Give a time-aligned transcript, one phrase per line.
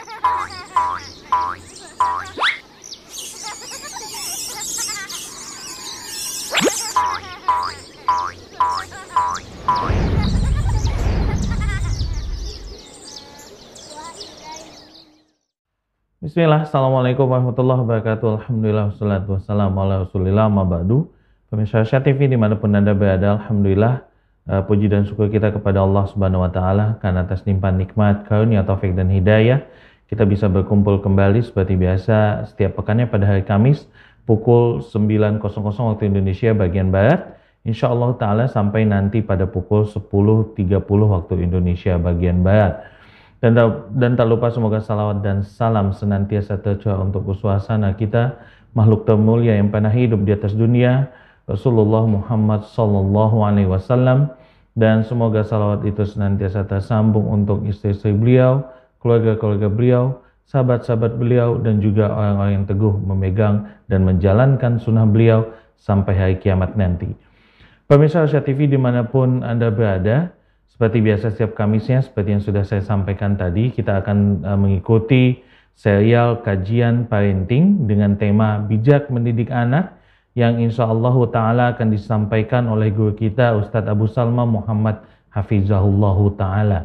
[0.00, 0.16] Bismillah,
[16.64, 18.40] Assalamualaikum warahmatullahi wabarakatuh.
[18.40, 21.12] Alhamdulillah, wassalatu wassalamu ala rasulillah ma'ba'du
[21.52, 24.00] Pemirsa Asia TV di mana pun Anda berada Alhamdulillah
[24.48, 28.64] uh, Puji dan syukur kita kepada Allah subhanahu wa ta'ala Karena atas limpahan nikmat, karunia,
[28.64, 29.60] taufik dan hidayah
[30.10, 33.86] Kita bisa berkumpul kembali seperti biasa Setiap pekannya pada hari Kamis
[34.26, 37.34] Pukul 9.00 waktu Indonesia bagian Barat.
[37.66, 40.54] Insya Allah ta'ala sampai nanti pada pukul 10.30
[40.86, 42.78] waktu Indonesia bagian Barat.
[43.42, 43.56] Dan,
[43.96, 48.36] dan tak lupa semoga salawat dan salam senantiasa tercurah untuk suasana kita,
[48.76, 51.08] makhluk termulia yang pernah hidup di atas dunia,
[51.48, 54.30] Rasulullah Muhammad Sallallahu Alaihi Wasallam,
[54.76, 58.62] dan semoga salawat itu senantiasa tersambung untuk istri-istri beliau,
[59.00, 60.04] keluarga-keluarga beliau,
[60.46, 65.48] sahabat-sahabat beliau, dan juga orang-orang yang teguh memegang dan menjalankan sunnah beliau
[65.80, 67.10] sampai hari kiamat nanti.
[67.90, 70.30] Pemirsa Asia TV di mana pun Anda berada,
[70.70, 75.42] seperti biasa setiap Kamisnya, seperti yang sudah saya sampaikan tadi, kita akan uh, mengikuti
[75.74, 79.96] serial kajian parenting dengan tema bijak mendidik anak
[80.38, 86.80] yang insya Allah Ta'ala akan disampaikan oleh guru kita Ustadz Abu Salma Muhammad Hafizahullah Ta'ala.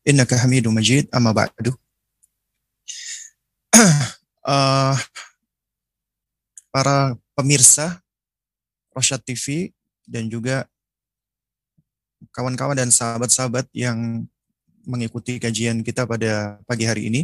[0.08, 1.75] innaka Hamidum Majid amma ba'du.
[4.48, 4.96] Uh,
[6.74, 8.00] para pemirsa
[8.96, 9.75] Rosyad TV
[10.08, 10.64] dan juga
[12.31, 14.24] kawan-kawan dan sahabat-sahabat yang
[14.88, 17.22] mengikuti kajian kita pada pagi hari ini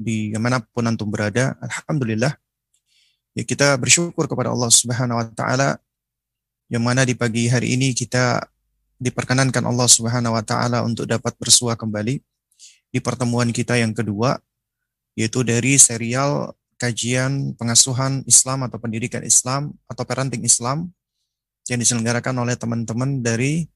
[0.00, 2.32] di mana pun antum berada, alhamdulillah
[3.36, 5.78] ya kita bersyukur kepada Allah Subhanahu wa taala
[6.70, 8.42] yang mana di pagi hari ini kita
[8.98, 12.18] diperkenankan Allah Subhanahu wa taala untuk dapat bersua kembali
[12.90, 14.38] di pertemuan kita yang kedua
[15.14, 20.90] yaitu dari serial kajian pengasuhan Islam atau pendidikan Islam atau parenting Islam
[21.68, 23.68] yang diselenggarakan oleh teman-teman dari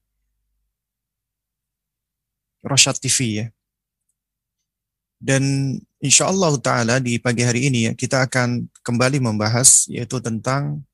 [2.65, 3.47] Rosyad TV ya.
[5.21, 10.85] Dan insya Allah Ta'ala di pagi hari ini ya, kita akan kembali membahas yaitu tentang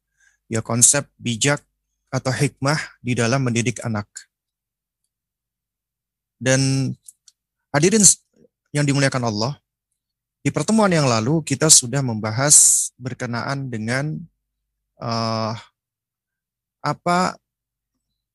[0.48, 1.60] ya konsep bijak
[2.08, 4.08] atau hikmah di dalam mendidik anak.
[6.40, 6.92] Dan
[7.76, 8.02] hadirin
[8.72, 9.60] yang dimuliakan Allah,
[10.42, 14.18] di pertemuan yang lalu kita sudah membahas berkenaan dengan
[14.98, 15.54] uh,
[16.82, 17.38] apa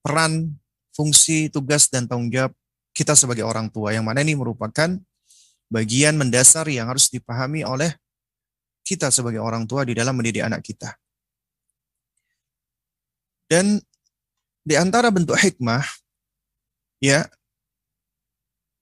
[0.06, 0.54] peran,
[0.94, 2.54] fungsi, tugas dan tanggung jawab
[2.94, 4.96] kita sebagai orang tua yang mana ini merupakan
[5.66, 7.94] bagian mendasar yang harus dipahami oleh
[8.86, 10.94] kita sebagai orang tua di dalam mendidik anak kita.
[13.46, 13.78] Dan
[14.66, 15.82] di antara bentuk hikmah
[16.98, 17.22] ya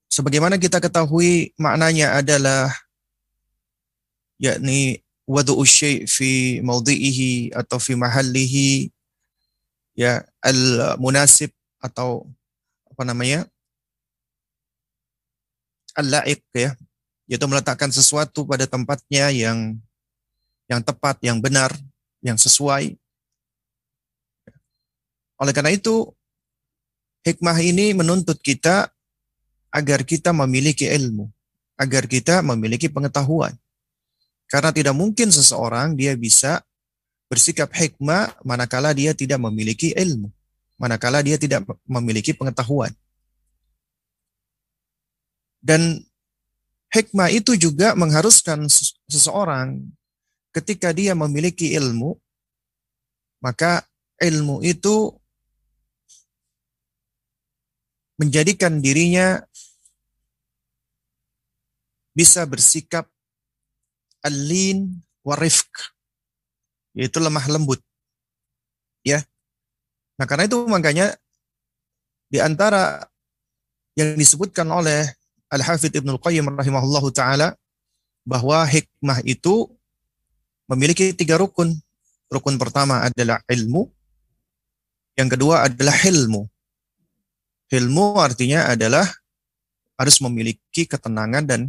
[0.09, 2.73] sebagaimana kita ketahui maknanya adalah
[4.41, 8.89] yakni wadu syai' fi mawdi'ihi atau fi mahallihi
[9.93, 12.25] ya al munasib atau
[12.89, 13.45] apa namanya
[15.95, 16.75] al laik ya
[17.25, 19.79] yaitu meletakkan sesuatu pada tempatnya yang
[20.69, 21.73] yang tepat yang benar
[22.21, 22.93] yang sesuai
[25.35, 26.07] Oleh karena itu,
[27.27, 28.87] hikmah ini menuntut kita
[29.71, 31.27] agar kita memiliki ilmu,
[31.75, 33.51] agar kita memiliki pengetahuan.
[34.47, 36.63] Karena tidak mungkin seseorang dia bisa
[37.27, 40.31] bersikap hikmah manakala dia tidak memiliki ilmu,
[40.79, 42.93] manakala dia tidak memiliki pengetahuan.
[45.65, 45.97] Dan
[46.93, 48.69] hikmah itu juga mengharuskan
[49.09, 49.81] seseorang
[50.53, 52.13] ketika dia memiliki ilmu,
[53.41, 53.81] maka
[54.21, 55.09] ilmu itu
[58.21, 59.41] menjadikan dirinya
[62.13, 63.09] bisa bersikap
[64.21, 65.73] alin warifq,
[66.93, 67.81] yaitu lemah lembut.
[69.01, 69.25] Ya.
[70.15, 71.17] Nah, karena itu makanya
[72.29, 73.03] di antara
[73.99, 75.09] yang disebutkan oleh
[75.55, 77.55] Al-Hafidh Al-Qayyim rahimahullahu ta'ala
[78.27, 79.71] bahwa hikmah itu
[80.67, 81.71] memiliki tiga rukun.
[82.27, 83.87] Rukun pertama adalah ilmu.
[85.15, 86.43] Yang kedua adalah hilmu.
[87.71, 89.07] Hilmu artinya adalah
[89.95, 91.61] harus memiliki ketenangan dan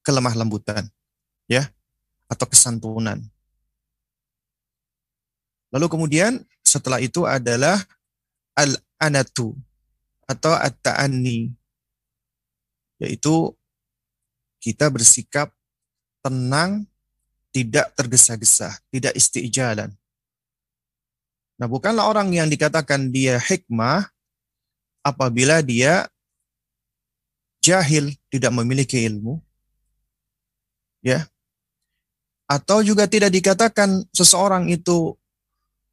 [0.00, 0.88] kelemah lembutan.
[1.44, 1.68] Ya,
[2.28, 3.20] atau kesantunan.
[5.68, 7.76] Lalu kemudian setelah itu adalah
[8.56, 9.52] al-anatu
[10.24, 11.57] atau at-ta'anni
[12.98, 13.54] yaitu
[14.58, 15.54] kita bersikap
[16.22, 16.84] tenang,
[17.54, 19.94] tidak tergesa-gesa, tidak istijalan.
[21.58, 24.06] Nah, bukanlah orang yang dikatakan dia hikmah
[25.02, 26.06] apabila dia
[27.62, 29.42] jahil, tidak memiliki ilmu.
[31.02, 31.26] Ya.
[32.46, 35.14] Atau juga tidak dikatakan seseorang itu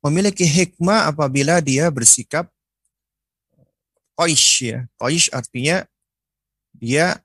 [0.06, 2.46] memiliki hikmah apabila dia bersikap
[4.16, 4.80] Qaish ya.
[4.96, 5.84] Qaish artinya
[6.86, 7.18] dia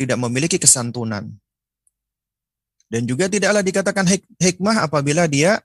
[0.00, 1.28] tidak memiliki kesantunan.
[2.88, 5.60] Dan juga tidaklah dikatakan hik hikmah apabila dia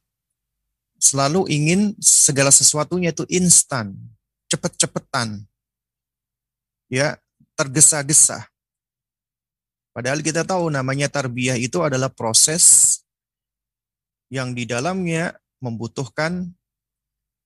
[1.00, 3.95] selalu ingin segala sesuatunya itu instan,
[4.51, 5.44] cepet-cepetan.
[6.88, 7.19] Ya,
[7.56, 8.48] tergesa-gesa.
[9.92, 13.00] Padahal kita tahu namanya tarbiyah itu adalah proses
[14.31, 16.48] yang di dalamnya membutuhkan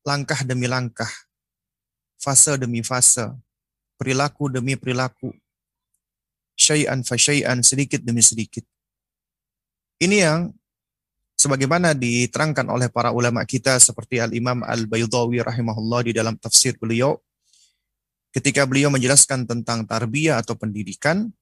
[0.05, 1.09] langkah demi langkah,
[2.21, 3.33] fase demi fase,
[3.97, 5.33] perilaku demi perilaku,
[6.61, 8.61] syai'an fa syai'an, sedikit demi sedikit.
[9.97, 10.53] Ini yang
[11.41, 17.17] sebagaimana diterangkan oleh para ulama kita seperti Al-Imam Al-Baydawi rahimahullah di dalam tafsir beliau
[18.29, 21.33] ketika beliau menjelaskan tentang tarbiyah atau pendidikan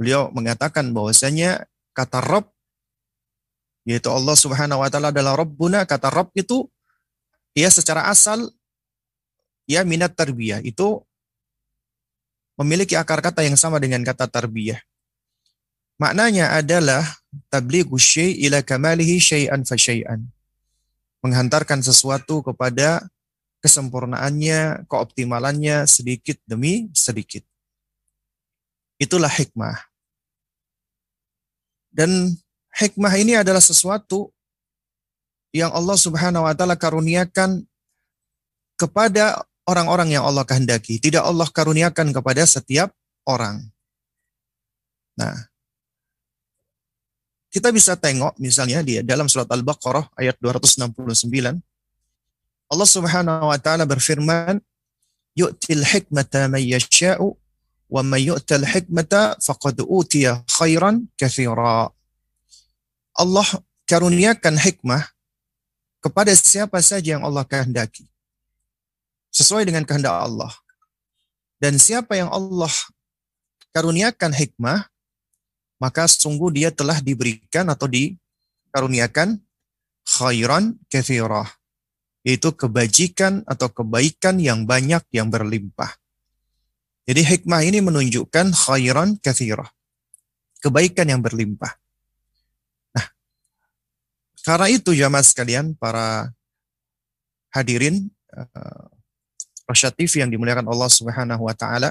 [0.00, 2.48] beliau mengatakan bahwasanya kata Rob
[3.86, 6.66] yaitu Allah Subhanahu wa taala adalah Rabbuna kata Rob itu
[7.54, 8.50] ya secara asal
[9.70, 11.05] ya minat tarbiyah itu
[12.56, 14.80] memiliki akar kata yang sama dengan kata tarbiyah.
[15.96, 17.04] Maknanya adalah
[17.48, 20.20] tablighu syai' ila kamalihi syai'an fa syai'an.
[21.24, 23.08] Menghantarkan sesuatu kepada
[23.64, 27.44] kesempurnaannya, keoptimalannya sedikit demi sedikit.
[29.00, 29.76] Itulah hikmah.
[31.92, 32.36] Dan
[32.76, 34.28] hikmah ini adalah sesuatu
[35.56, 37.64] yang Allah Subhanahu wa taala karuniakan
[38.76, 41.02] kepada orang-orang yang Allah kehendaki.
[41.02, 42.94] Tidak Allah karuniakan kepada setiap
[43.26, 43.66] orang.
[45.18, 45.34] Nah,
[47.50, 51.58] kita bisa tengok misalnya di dalam surat Al-Baqarah ayat 269.
[52.66, 54.58] Allah Subhanahu wa taala berfirman,
[55.34, 57.34] "Yu'til hikmata man yasha'u
[57.86, 61.90] wa man yu'tal hikmata faqad utiya khairan katsira."
[63.16, 63.48] Allah
[63.88, 65.08] karuniakan hikmah
[66.04, 68.04] kepada siapa saja yang Allah kehendaki
[69.36, 70.52] sesuai dengan kehendak Allah.
[71.60, 72.72] Dan siapa yang Allah
[73.76, 74.88] karuniakan hikmah,
[75.76, 79.36] maka sungguh dia telah diberikan atau dikaruniakan
[80.08, 81.52] khairan kathirah.
[82.26, 85.94] Yaitu kebajikan atau kebaikan yang banyak yang berlimpah.
[87.06, 89.70] Jadi hikmah ini menunjukkan khairan kathirah.
[90.58, 91.70] Kebaikan yang berlimpah.
[92.98, 93.06] Nah,
[94.42, 96.34] karena itu jamaah sekalian, para
[97.54, 98.95] hadirin, eh,
[99.66, 101.90] Rasyad TV yang dimuliakan Allah Subhanahu wa taala.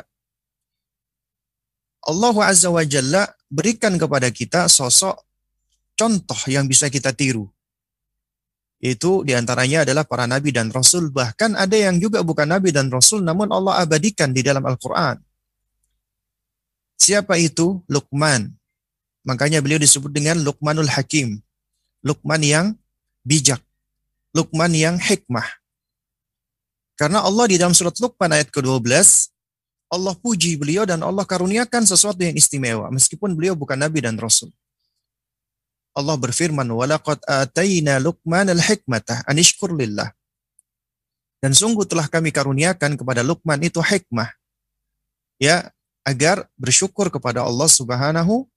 [2.06, 5.20] Allah Azza wa Jalla berikan kepada kita sosok
[6.00, 7.52] contoh yang bisa kita tiru.
[8.80, 11.10] Itu di antaranya adalah para nabi dan rasul.
[11.10, 15.18] Bahkan ada yang juga bukan nabi dan rasul namun Allah abadikan di dalam Al-Quran.
[16.96, 17.82] Siapa itu?
[17.90, 18.54] Luqman.
[19.26, 21.42] Makanya beliau disebut dengan Luqmanul Hakim.
[22.06, 22.66] Luqman yang
[23.26, 23.60] bijak.
[24.38, 25.65] Luqman yang hikmah.
[26.96, 28.90] Karena Allah di dalam surat Luqman ayat ke-12,
[29.92, 34.50] Allah puji beliau dan Allah karuniakan sesuatu yang istimewa meskipun beliau bukan nabi dan rasul.
[35.96, 39.40] Allah berfirman, "Walaqad atayna Luqman al-hikmata an
[39.80, 40.12] lillah."
[41.40, 44.28] Dan sungguh telah kami karuniakan kepada Luqman itu hikmah.
[45.40, 45.72] Ya,
[46.04, 48.48] agar bersyukur kepada Allah Subhanahu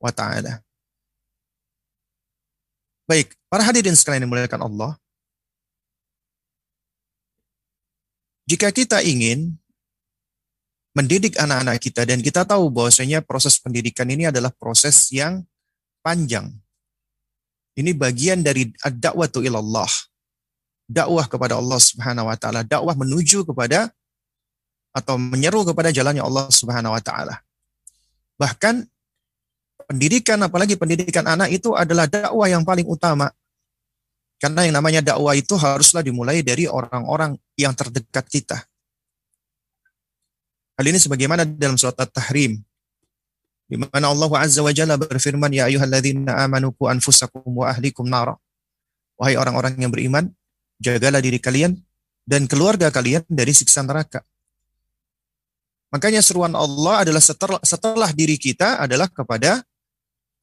[0.00, 0.60] wa taala.
[3.04, 4.90] Baik, para hadirin sekalian yang dimuliakan Allah.
[8.44, 9.56] Jika kita ingin
[10.94, 15.42] mendidik anak-anak kita dan kita tahu bahwasanya proses pendidikan ini adalah proses yang
[16.04, 16.52] panjang.
[17.74, 18.70] Ini bagian dari
[19.00, 19.90] dakwah ilallah
[20.88, 23.88] dakwah kepada Allah Subhanahu wa taala, dakwah menuju kepada
[24.94, 27.40] atau menyeru kepada jalannya Allah Subhanahu wa taala.
[28.38, 28.86] Bahkan
[29.90, 33.32] pendidikan apalagi pendidikan anak itu adalah dakwah yang paling utama.
[34.38, 38.58] Karena yang namanya dakwah itu haruslah dimulai dari orang-orang yang terdekat kita.
[40.74, 42.58] Hal ini sebagaimana dalam surat At-Tahrim
[43.64, 48.36] di mana Allah Azza wa Jalla berfirman ya ayyuhalladzina amanu qu anfusakum wa ahlikum nara.
[49.16, 50.28] Wahai orang-orang yang beriman,
[50.82, 51.78] jagalah diri kalian
[52.26, 54.20] dan keluarga kalian dari siksa neraka.
[55.94, 59.62] Makanya seruan Allah adalah setelah, setelah diri kita adalah kepada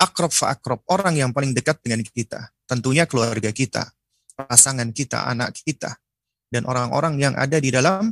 [0.01, 2.49] akrob fa akrob, orang yang paling dekat dengan kita.
[2.65, 3.93] Tentunya keluarga kita,
[4.33, 6.01] pasangan kita, anak kita,
[6.49, 8.09] dan orang-orang yang ada di dalam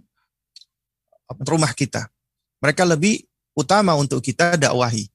[1.41, 2.05] rumah kita.
[2.61, 3.25] Mereka lebih
[3.57, 5.09] utama untuk kita dakwahi.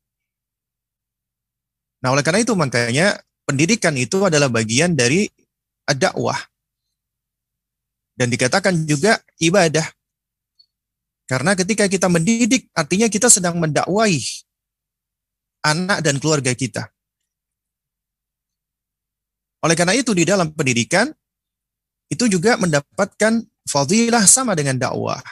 [2.03, 3.17] Nah, oleh karena itu makanya
[3.49, 5.31] pendidikan itu adalah bagian dari
[5.89, 6.37] dakwah.
[8.15, 9.85] Dan dikatakan juga ibadah.
[11.25, 14.21] Karena ketika kita mendidik, artinya kita sedang mendakwai
[15.65, 16.93] anak dan keluarga kita.
[19.65, 21.09] Oleh karena itu di dalam pendidikan,
[22.13, 25.25] itu juga mendapatkan fadilah sama dengan dakwah.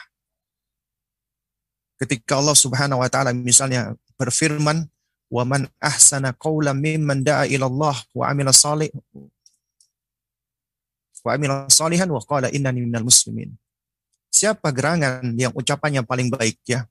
[2.01, 4.89] Ketika Allah Subhanahu wa taala misalnya berfirman,
[5.29, 8.89] "Wa man ahsana qawlan mimman da'a ila Allah wa amila salih
[11.23, 13.55] wa amila salihan wa qala innani minal muslimin.
[14.27, 16.83] Siapa gerangan yang ucapannya paling baik ya?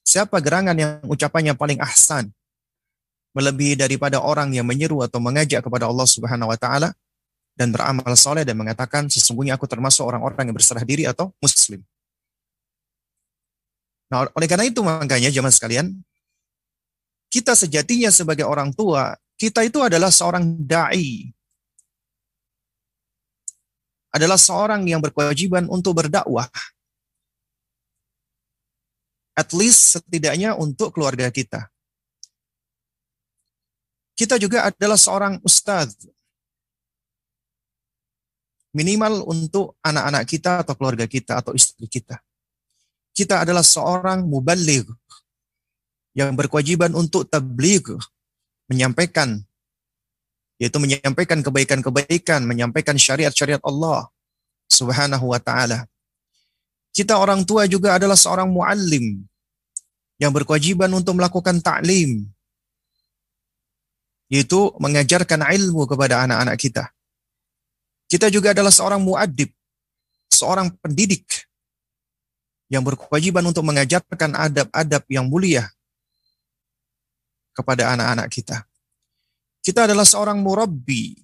[0.00, 2.32] Siapa gerangan yang ucapannya paling ahsan?
[3.30, 6.90] Melebihi daripada orang yang menyeru atau mengajak kepada Allah Subhanahu wa taala
[7.54, 11.84] dan beramal soleh dan mengatakan sesungguhnya aku termasuk orang-orang yang berserah diri atau muslim.
[14.10, 15.86] Nah, oleh karena itu makanya zaman sekalian,
[17.30, 21.30] kita sejatinya sebagai orang tua, kita itu adalah seorang dai,
[24.10, 26.50] adalah seorang yang berkewajiban untuk berdakwah.
[29.38, 31.70] At least setidaknya untuk keluarga kita.
[34.20, 36.04] Kita juga adalah seorang ustadz.
[38.76, 42.20] Minimal untuk anak-anak kita atau keluarga kita atau istri kita.
[43.16, 44.84] Kita adalah seorang mubaligh
[46.12, 47.96] yang berkewajiban untuk tabligh,
[48.68, 49.40] menyampaikan
[50.60, 54.04] yaitu menyampaikan kebaikan-kebaikan, menyampaikan syariat-syariat Allah
[54.68, 55.88] Subhanahu wa taala.
[56.92, 59.24] Kita orang tua juga adalah seorang muallim
[60.20, 62.28] yang berkewajiban untuk melakukan taklim
[64.30, 66.84] yaitu mengajarkan ilmu kepada anak-anak kita.
[68.06, 69.50] Kita juga adalah seorang muadib,
[70.30, 71.26] seorang pendidik
[72.70, 75.66] yang berkewajiban untuk mengajarkan adab-adab yang mulia
[77.50, 78.62] kepada anak-anak kita.
[79.60, 81.18] Kita adalah seorang murabbi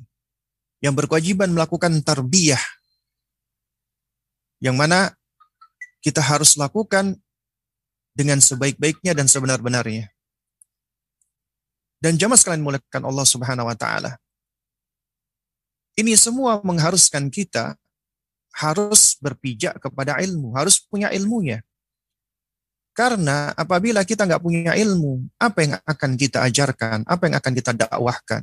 [0.83, 2.61] yang berkewajiban melakukan tarbiyah.
[4.59, 4.99] Yang mana
[6.03, 7.17] kita harus lakukan
[8.17, 10.16] dengan sebaik-baiknya dan sebenar-benarnya.
[11.97, 14.21] Dan jamaah sekalian mulakan Allah Subhanahu wa taala.
[15.97, 17.73] Ini semua mengharuskan kita
[18.57, 21.65] harus berpijak kepada ilmu, harus punya ilmunya.
[22.97, 27.05] Karena apabila kita nggak punya ilmu, apa yang akan kita ajarkan?
[27.05, 28.43] Apa yang akan kita dakwahkan?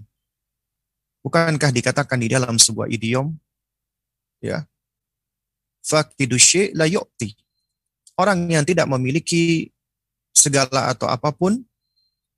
[1.26, 3.34] Bukankah dikatakan di dalam sebuah idiom?
[4.38, 4.70] Ya.
[5.82, 6.38] Fakidu
[6.78, 7.34] la yu'ti.
[8.14, 9.74] Orang yang tidak memiliki
[10.30, 11.66] segala atau apa pun,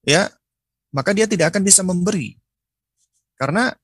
[0.08, 0.32] ya,
[0.96, 2.40] maka dia tidak akan bisa memberi.
[3.36, 3.76] Karena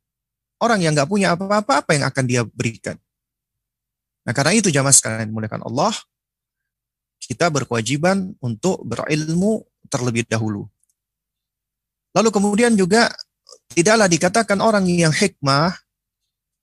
[0.64, 2.96] orang yang nggak punya apa-apa, apa yang akan dia berikan?
[4.24, 5.92] Nah, karena itu jamaah sekalian dimuliakan Allah,
[7.20, 10.72] kita berkewajiban untuk berilmu terlebih dahulu.
[12.16, 13.12] Lalu kemudian juga
[13.76, 15.76] tidaklah dikatakan orang yang hikmah,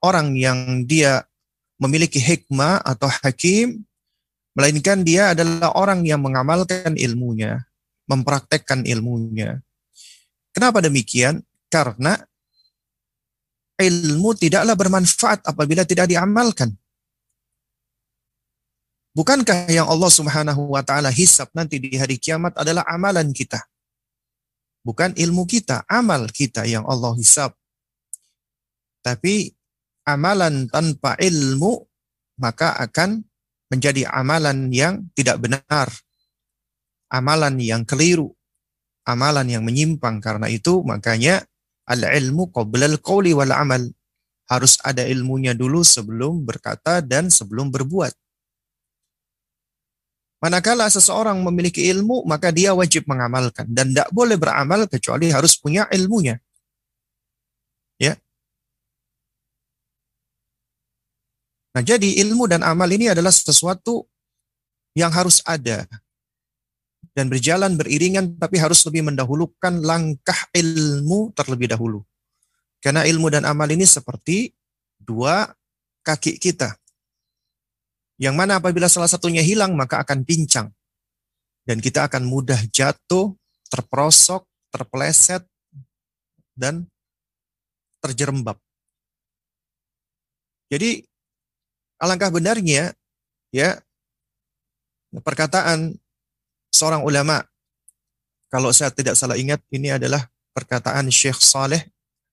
[0.00, 1.28] orang yang dia
[1.76, 3.84] memiliki hikmah atau hakim,
[4.56, 7.68] melainkan dia adalah orang yang mengamalkan ilmunya,
[8.10, 9.62] mempraktekkan ilmunya.
[10.58, 11.38] Kenapa demikian?
[11.70, 12.18] Karena
[13.78, 16.74] ilmu tidaklah bermanfaat apabila tidak diamalkan.
[19.14, 23.62] Bukankah yang Allah Subhanahu wa taala hisab nanti di hari kiamat adalah amalan kita?
[24.82, 27.54] Bukan ilmu kita, amal kita yang Allah hisab.
[28.98, 29.54] Tapi
[30.10, 31.86] amalan tanpa ilmu
[32.42, 33.22] maka akan
[33.70, 35.86] menjadi amalan yang tidak benar,
[37.14, 38.34] amalan yang keliru,
[39.08, 40.20] amalan yang menyimpang.
[40.20, 41.40] Karena itu makanya
[41.88, 43.80] al-ilmu qoblal qawli wal amal.
[44.48, 48.12] Harus ada ilmunya dulu sebelum berkata dan sebelum berbuat.
[50.38, 53.66] Manakala seseorang memiliki ilmu, maka dia wajib mengamalkan.
[53.68, 56.38] Dan tidak boleh beramal kecuali harus punya ilmunya.
[57.98, 58.14] Ya.
[61.74, 64.06] Nah, jadi ilmu dan amal ini adalah sesuatu
[64.96, 65.84] yang harus ada
[67.18, 72.06] dan berjalan beriringan tapi harus lebih mendahulukan langkah ilmu terlebih dahulu.
[72.78, 74.54] Karena ilmu dan amal ini seperti
[75.02, 75.50] dua
[76.06, 76.78] kaki kita.
[78.22, 80.70] Yang mana apabila salah satunya hilang maka akan pincang.
[81.66, 83.34] Dan kita akan mudah jatuh,
[83.66, 85.42] terperosok, terpeleset,
[86.54, 86.86] dan
[87.98, 88.62] terjerembab.
[90.70, 91.02] Jadi
[91.98, 92.94] alangkah benarnya
[93.50, 93.74] ya
[95.10, 95.98] perkataan
[96.72, 97.44] seorang ulama.
[98.48, 100.24] Kalau saya tidak salah ingat, ini adalah
[100.56, 101.84] perkataan Syekh Saleh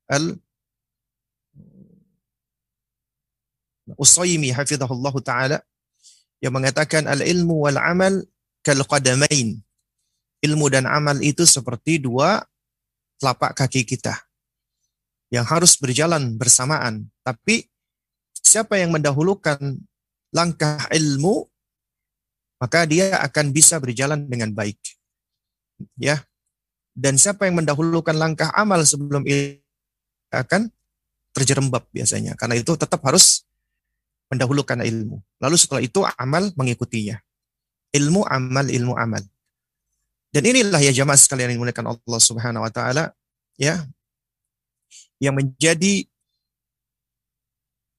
[0.07, 0.39] Al
[3.93, 5.57] Usaymi hafizahullah taala
[6.41, 8.25] yang mengatakan al ilmu wal amal
[8.65, 9.61] kal qadamain.
[10.41, 12.41] Ilmu dan amal itu seperti dua
[13.17, 14.13] telapak kaki kita
[15.33, 17.09] yang harus berjalan bersamaan.
[17.25, 17.65] Tapi
[18.41, 19.57] siapa yang mendahulukan
[20.33, 21.49] langkah ilmu
[22.61, 24.79] maka dia akan bisa berjalan dengan baik.
[25.99, 26.23] Ya.
[26.95, 29.59] Dan siapa yang mendahulukan langkah amal sebelum ilmu
[30.31, 30.71] akan
[31.35, 32.39] terjerembab biasanya.
[32.39, 33.43] Karena itu tetap harus
[34.31, 35.19] mendahulukan ilmu.
[35.43, 37.19] Lalu setelah itu amal mengikutinya.
[37.91, 39.23] Ilmu amal ilmu amal.
[40.31, 43.15] Dan inilah ya jamaah sekalian yang dimuliakan Allah Subhanahu wa taala
[43.55, 43.87] ya
[45.23, 46.03] yang menjadi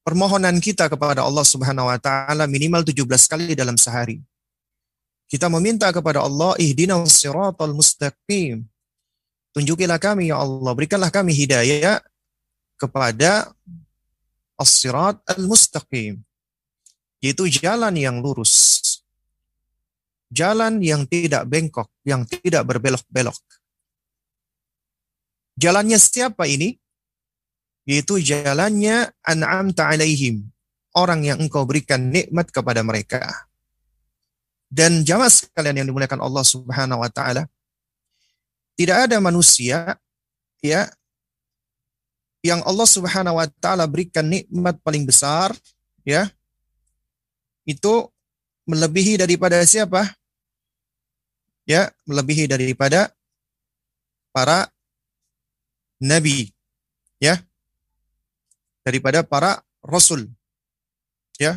[0.05, 4.21] permohonan kita kepada Allah Subhanahu wa taala minimal 17 kali dalam sehari.
[5.27, 8.63] Kita meminta kepada Allah, ihdinas siratal mustaqim.
[9.57, 12.05] Tunjukilah kami ya Allah, berikanlah kami hidayah
[12.77, 13.49] kepada
[14.61, 16.21] as-sirat al-mustaqim.
[17.25, 18.85] Yaitu jalan yang lurus.
[20.29, 23.41] Jalan yang tidak bengkok, yang tidak berbelok-belok.
[25.57, 26.77] Jalannya siapa ini?
[27.89, 30.45] Yaitu jalannya an'amta alaihim.
[30.93, 33.46] Orang yang engkau berikan nikmat kepada mereka.
[34.67, 37.47] Dan jamaah sekalian yang dimuliakan Allah Subhanahu wa taala,
[38.77, 39.97] tidak ada manusia
[40.61, 40.91] ya
[42.45, 45.55] yang Allah Subhanahu wa taala berikan nikmat paling besar
[46.05, 46.29] ya
[47.67, 48.07] itu
[48.67, 50.15] melebihi daripada siapa?
[51.67, 53.11] Ya, melebihi daripada
[54.31, 54.71] para
[55.99, 56.55] nabi
[57.19, 57.41] ya
[58.85, 60.29] daripada para rasul
[61.41, 61.57] ya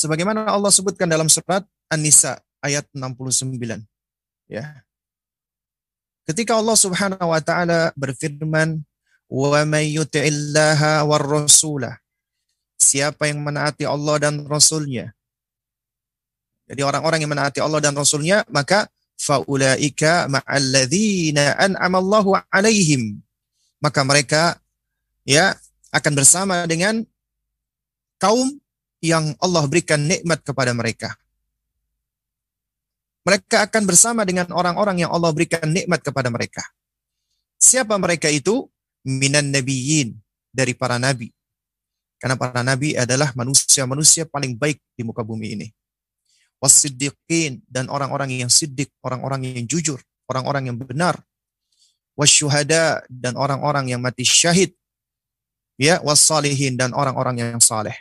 [0.00, 1.60] sebagaimana Allah sebutkan dalam surat
[1.92, 3.84] An-Nisa ayat 69.
[4.48, 4.80] Ya.
[6.24, 8.80] Ketika Allah Subhanahu wa taala berfirman,
[9.28, 12.00] "Wa may yuti'illaha war rasulah."
[12.80, 15.12] Siapa yang menaati Allah dan Rasulnya.
[16.64, 18.88] Jadi orang-orang yang menaati Allah dan Rasulnya, maka
[19.20, 23.20] faulaika ma'alladzina an'amallahu alaihim.
[23.84, 24.56] Maka mereka
[25.28, 25.52] ya
[25.92, 27.04] akan bersama dengan
[28.16, 28.56] kaum
[29.00, 31.16] yang Allah berikan nikmat kepada mereka.
[33.20, 36.64] Mereka akan bersama dengan orang-orang yang Allah berikan nikmat kepada mereka.
[37.60, 38.64] Siapa mereka itu?
[39.04, 40.16] Minan nabiyyin,
[40.52, 41.32] dari para nabi.
[42.20, 45.68] Karena para nabi adalah manusia-manusia paling baik di muka bumi ini.
[46.60, 51.16] Wasiddiqin, dan orang-orang yang siddiq, orang-orang yang jujur, orang-orang yang benar.
[52.16, 54.76] Wasyuhada, dan orang-orang yang mati syahid.
[55.80, 57.96] Ya, wassalihin, dan orang-orang yang saleh.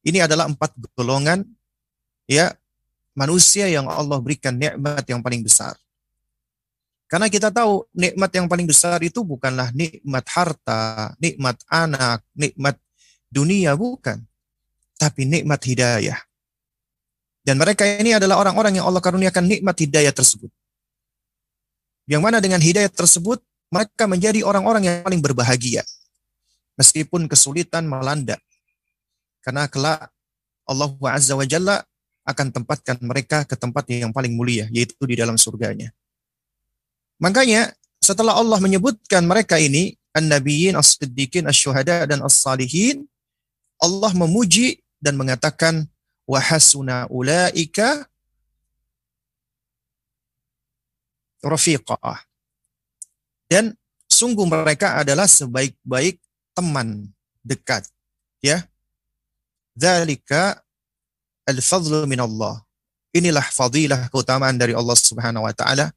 [0.00, 1.44] Ini adalah empat golongan
[2.24, 2.54] ya
[3.12, 5.76] manusia yang Allah berikan nikmat yang paling besar.
[7.10, 12.78] Karena kita tahu nikmat yang paling besar itu bukanlah nikmat harta, nikmat anak, nikmat
[13.26, 14.22] dunia bukan,
[14.94, 16.22] tapi nikmat hidayah.
[17.42, 20.54] Dan mereka ini adalah orang-orang yang Allah karuniakan nikmat hidayah tersebut.
[22.06, 23.42] Yang mana dengan hidayah tersebut
[23.74, 25.82] mereka menjadi orang-orang yang paling berbahagia.
[26.78, 28.38] Meskipun kesulitan melanda,
[29.40, 30.12] karena kelak
[30.68, 31.82] Allah Azza wa Jalla
[32.24, 35.90] akan tempatkan mereka ke tempat yang paling mulia, yaitu di dalam surganya.
[37.18, 43.04] Makanya setelah Allah menyebutkan mereka ini, an-nabiyyin, as-siddiqin, as-syuhada, dan as-salihin,
[43.80, 45.88] Allah memuji dan mengatakan,
[46.28, 48.06] wahasuna ulaika
[51.42, 52.24] rafiqah.
[53.50, 53.74] Dan
[54.06, 56.22] sungguh mereka adalah sebaik-baik
[56.54, 57.10] teman
[57.42, 57.88] dekat.
[58.40, 58.64] Ya,
[59.74, 60.60] Dzalika
[61.46, 62.60] al-fadlu min Allah.
[63.10, 65.90] Inilah fadilah keutamaan dari Allah Subhanahu wa taala.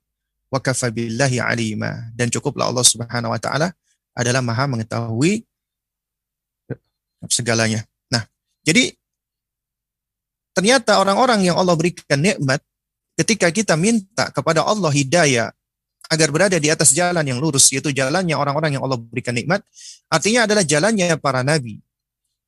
[0.50, 2.10] Wa kafa billahi alima.
[2.14, 3.74] Dan cukuplah Allah Subhanahu wa taala
[4.14, 5.46] adalah Maha mengetahui
[7.30, 7.86] segalanya.
[8.12, 8.26] Nah,
[8.66, 8.94] jadi
[10.54, 12.62] ternyata orang-orang yang Allah berikan nikmat
[13.18, 15.50] ketika kita minta kepada Allah hidayah
[16.10, 19.66] agar berada di atas jalan yang lurus yaitu jalannya orang-orang yang Allah berikan nikmat
[20.10, 21.82] artinya adalah jalannya para nabi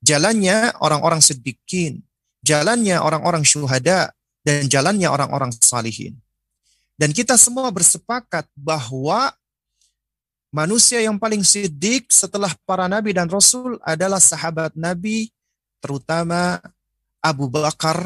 [0.05, 2.05] jalannya orang-orang sedikin
[2.45, 4.13] jalannya orang-orang syuhada
[4.45, 6.13] dan jalannya orang-orang salihin
[7.01, 9.33] dan kita semua bersepakat bahwa
[10.53, 15.33] manusia yang paling sidik setelah para nabi dan rasul adalah sahabat nabi
[15.81, 16.61] terutama
[17.25, 18.05] Abu Bakar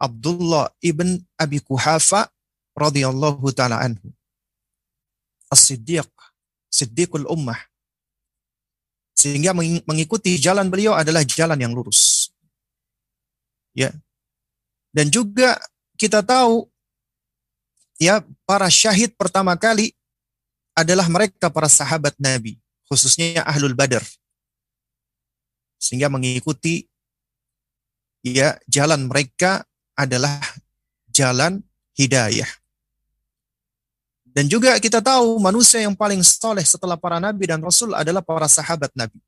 [0.00, 2.32] Abdullah ibn Abi Kuhafa
[2.72, 4.08] radhiyallahu taala anhu.
[5.52, 6.08] As-Siddiq,
[6.72, 7.60] Siddiqul Ummah.
[9.20, 9.52] Sehingga
[9.84, 12.32] mengikuti jalan beliau adalah jalan yang lurus.
[13.76, 13.92] Ya.
[14.96, 15.60] Dan juga
[16.00, 16.64] kita tahu
[18.00, 19.92] ya para syahid pertama kali
[20.72, 22.56] adalah mereka para sahabat Nabi,
[22.88, 24.00] khususnya Ahlul Badar.
[25.76, 26.88] Sehingga mengikuti
[28.24, 30.40] ya jalan mereka adalah
[31.12, 31.60] jalan
[31.92, 32.48] hidayah.
[34.40, 38.48] Dan juga kita tahu manusia yang paling soleh setelah para nabi dan rasul adalah para
[38.48, 39.20] sahabat nabi.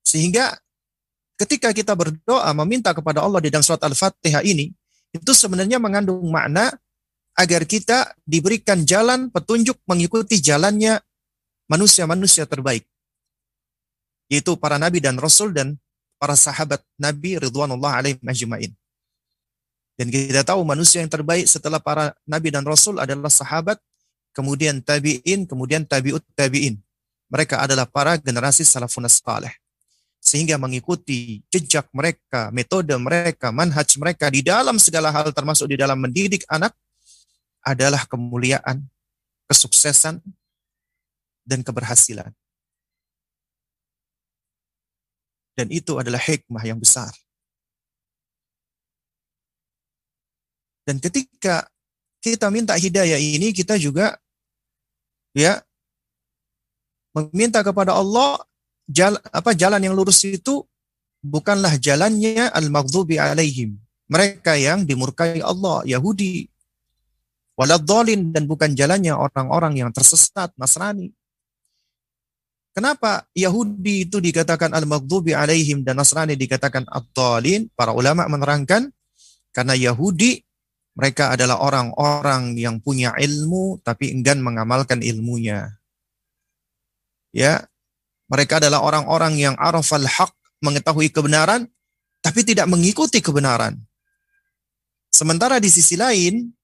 [0.00, 0.56] Sehingga
[1.36, 4.72] ketika kita berdoa meminta kepada Allah di dalam surat Al-Fatihah ini,
[5.12, 6.72] itu sebenarnya mengandung makna
[7.36, 11.04] agar kita diberikan jalan petunjuk mengikuti jalannya
[11.68, 12.88] manusia-manusia terbaik.
[14.32, 15.76] Yaitu para nabi dan rasul dan
[16.16, 18.72] para sahabat nabi ridwanullah alaihim ajma'in.
[20.00, 23.76] Dan kita tahu manusia yang terbaik setelah para nabi dan rasul adalah sahabat,
[24.34, 26.76] kemudian tabi'in, kemudian tabi'ut tabi'in.
[27.30, 29.54] Mereka adalah para generasi salafun salih.
[30.18, 36.00] Sehingga mengikuti jejak mereka, metode mereka, manhaj mereka di dalam segala hal termasuk di dalam
[36.00, 36.72] mendidik anak
[37.64, 38.84] adalah kemuliaan,
[39.46, 40.20] kesuksesan,
[41.44, 42.32] dan keberhasilan.
[45.54, 47.12] Dan itu adalah hikmah yang besar.
[50.84, 51.68] Dan ketika
[52.24, 54.16] kita minta hidayah ini kita juga
[55.34, 55.60] ya
[57.14, 58.40] meminta kepada Allah
[58.88, 60.62] jalan apa jalan yang lurus itu
[61.24, 63.80] bukanlah jalannya al-maghdubi alaihim.
[64.04, 66.44] Mereka yang dimurkai Allah, Yahudi.
[67.56, 71.08] Waladhalin dan bukan jalannya orang-orang yang tersesat, Nasrani.
[72.74, 77.70] Kenapa Yahudi itu dikatakan al-maghdubi alaihim dan Nasrani dikatakan ad-dhalin?
[77.72, 78.90] Para ulama menerangkan
[79.54, 80.42] karena Yahudi
[80.94, 85.74] mereka adalah orang-orang yang punya ilmu tapi enggan mengamalkan ilmunya.
[87.34, 87.66] Ya,
[88.30, 90.30] mereka adalah orang-orang yang arafal haq,
[90.62, 91.66] mengetahui kebenaran
[92.22, 93.74] tapi tidak mengikuti kebenaran.
[95.10, 96.54] Sementara di sisi lain,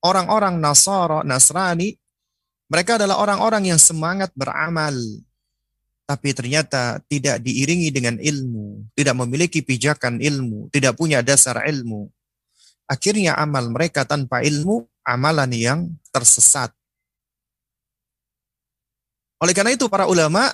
[0.00, 1.92] orang-orang Nasara, Nasrani,
[2.72, 4.96] mereka adalah orang-orang yang semangat beramal,
[6.08, 12.08] tapi ternyata tidak diiringi dengan ilmu, tidak memiliki pijakan ilmu, tidak punya dasar ilmu
[12.92, 15.80] akhirnya amal mereka tanpa ilmu amalan yang
[16.12, 16.68] tersesat.
[19.40, 20.52] Oleh karena itu para ulama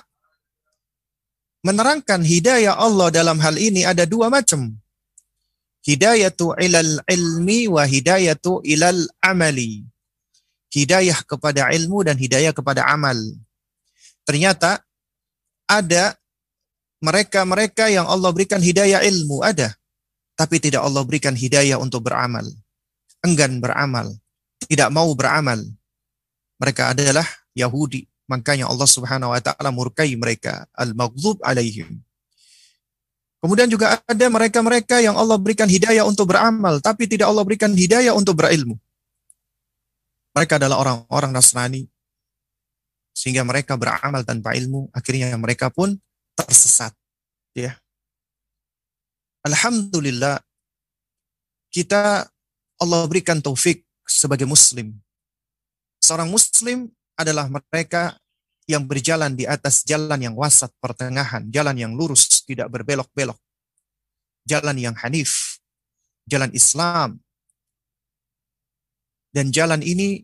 [1.61, 4.71] menerangkan hidayah Allah dalam hal ini ada dua macam.
[5.83, 9.83] Hidayatu ilal ilmi wa hidayatu ilal amali.
[10.71, 13.17] Hidayah kepada ilmu dan hidayah kepada amal.
[14.23, 14.81] Ternyata
[15.69, 16.17] ada
[17.01, 19.79] mereka-mereka yang Allah berikan hidayah ilmu, ada
[20.39, 22.47] tapi tidak Allah berikan hidayah untuk beramal.
[23.19, 24.07] Enggan beramal,
[24.71, 25.59] tidak mau beramal.
[26.63, 28.07] Mereka adalah Yahudi.
[28.31, 31.99] Makanya Allah Subhanahu wa taala murkai mereka, al-maghdub alaihim.
[33.43, 38.15] Kemudian juga ada mereka-mereka yang Allah berikan hidayah untuk beramal, tapi tidak Allah berikan hidayah
[38.15, 38.79] untuk berilmu.
[40.31, 41.83] Mereka adalah orang-orang Nasrani.
[43.11, 45.99] Sehingga mereka beramal tanpa ilmu, akhirnya mereka pun
[46.35, 46.95] tersesat.
[47.51, 47.75] Ya,
[49.49, 50.37] Alhamdulillah
[51.73, 52.29] kita
[52.77, 54.93] Allah berikan taufik sebagai muslim.
[56.05, 56.85] Seorang muslim
[57.17, 58.13] adalah mereka
[58.69, 63.35] yang berjalan di atas jalan yang wasat pertengahan, jalan yang lurus, tidak berbelok-belok.
[64.45, 65.57] Jalan yang hanif,
[66.29, 67.17] jalan Islam.
[69.33, 70.21] Dan jalan ini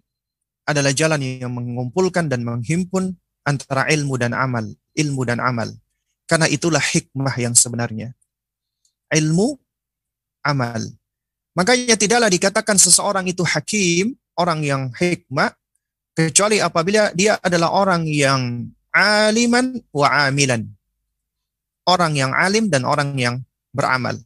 [0.69, 4.65] adalah jalan yang mengumpulkan dan menghimpun antara ilmu dan amal,
[4.97, 5.69] ilmu dan amal.
[6.25, 8.17] Karena itulah hikmah yang sebenarnya
[9.13, 9.57] ilmu,
[10.45, 10.81] amal.
[11.55, 15.55] Makanya tidaklah dikatakan seseorang itu hakim, orang yang hikmah,
[16.15, 20.67] kecuali apabila dia adalah orang yang aliman wa amilan.
[21.85, 24.17] orang yang alim dan orang yang beramal.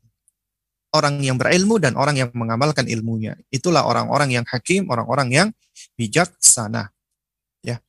[0.96, 3.36] Orang yang berilmu dan orang yang mengamalkan ilmunya.
[3.52, 5.48] Itulah orang-orang yang hakim, orang-orang yang
[6.00, 6.90] bijaksana.
[7.62, 7.84] Ya.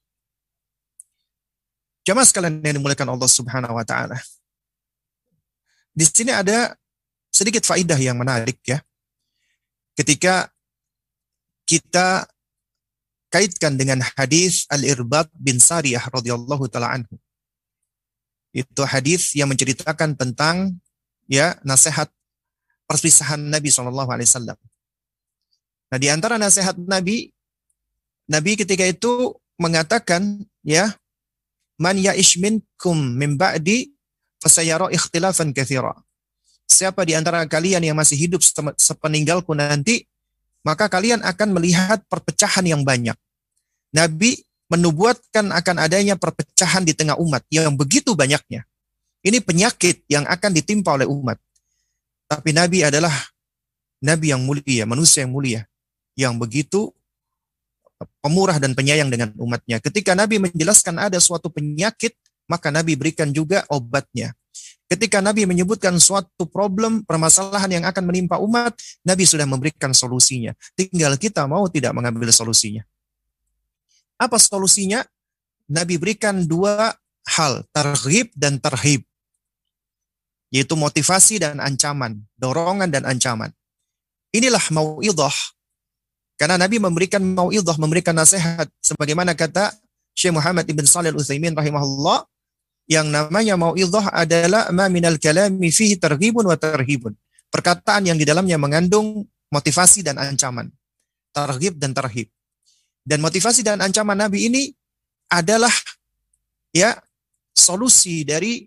[2.05, 4.18] Jamaah sekalian yang dimuliakan Allah Subhanahu wa taala.
[5.90, 6.74] Di sini ada
[7.31, 8.79] sedikit faidah yang menarik ya.
[9.94, 10.48] Ketika
[11.70, 12.26] kita
[13.31, 17.14] kaitkan dengan hadis Al-Irbad bin Sariyah radhiyallahu taala anhu.
[18.50, 20.83] Itu hadis yang menceritakan tentang
[21.31, 22.11] ya nasihat
[22.90, 24.59] perpisahan Nabi Wasallam.
[25.90, 27.31] Nah di antara nasihat Nabi,
[28.26, 30.90] Nabi ketika itu mengatakan ya
[31.79, 33.94] man ya'ish minkum min ba'di
[34.40, 35.94] fasayara ikhtilafan katsira.
[36.66, 38.40] Siapa di antara kalian yang masih hidup
[38.79, 40.09] sepeninggalku nanti,
[40.64, 43.16] maka kalian akan melihat perpecahan yang banyak.
[43.90, 48.64] Nabi menubuatkan akan adanya perpecahan di tengah umat yang begitu banyaknya.
[49.20, 51.37] Ini penyakit yang akan ditimpa oleh umat.
[52.31, 53.12] Tapi Nabi adalah
[54.00, 55.61] Nabi yang mulia, manusia yang mulia,
[56.16, 56.94] yang begitu
[58.24, 59.83] pemurah dan penyayang dengan umatnya.
[59.83, 62.16] Ketika Nabi menjelaskan ada suatu penyakit,
[62.51, 64.35] maka Nabi berikan juga obatnya.
[64.91, 68.75] Ketika Nabi menyebutkan suatu problem, permasalahan yang akan menimpa umat,
[69.07, 70.51] Nabi sudah memberikan solusinya.
[70.75, 72.83] Tinggal kita mau tidak mengambil solusinya.
[74.19, 75.07] Apa solusinya?
[75.71, 76.91] Nabi berikan dua
[77.39, 79.07] hal, targhib dan terhib
[80.51, 83.55] yaitu motivasi dan ancaman, dorongan dan ancaman.
[84.35, 85.35] Inilah mau'idah.
[86.35, 89.71] Karena Nabi memberikan mau'idah, memberikan nasihat sebagaimana kata
[90.15, 92.27] Syekh Muhammad ibn Salih al-Utsaimin rahimahullah
[92.90, 97.14] yang namanya mau'idah adalah ma minal kalami fihi targhibun wa tarhibun.
[97.46, 100.66] Perkataan yang di dalamnya mengandung motivasi dan ancaman.
[101.31, 102.26] Targhib dan tarhib.
[103.07, 104.74] Dan motivasi dan ancaman Nabi ini
[105.31, 105.70] adalah
[106.74, 106.98] ya
[107.55, 108.66] solusi dari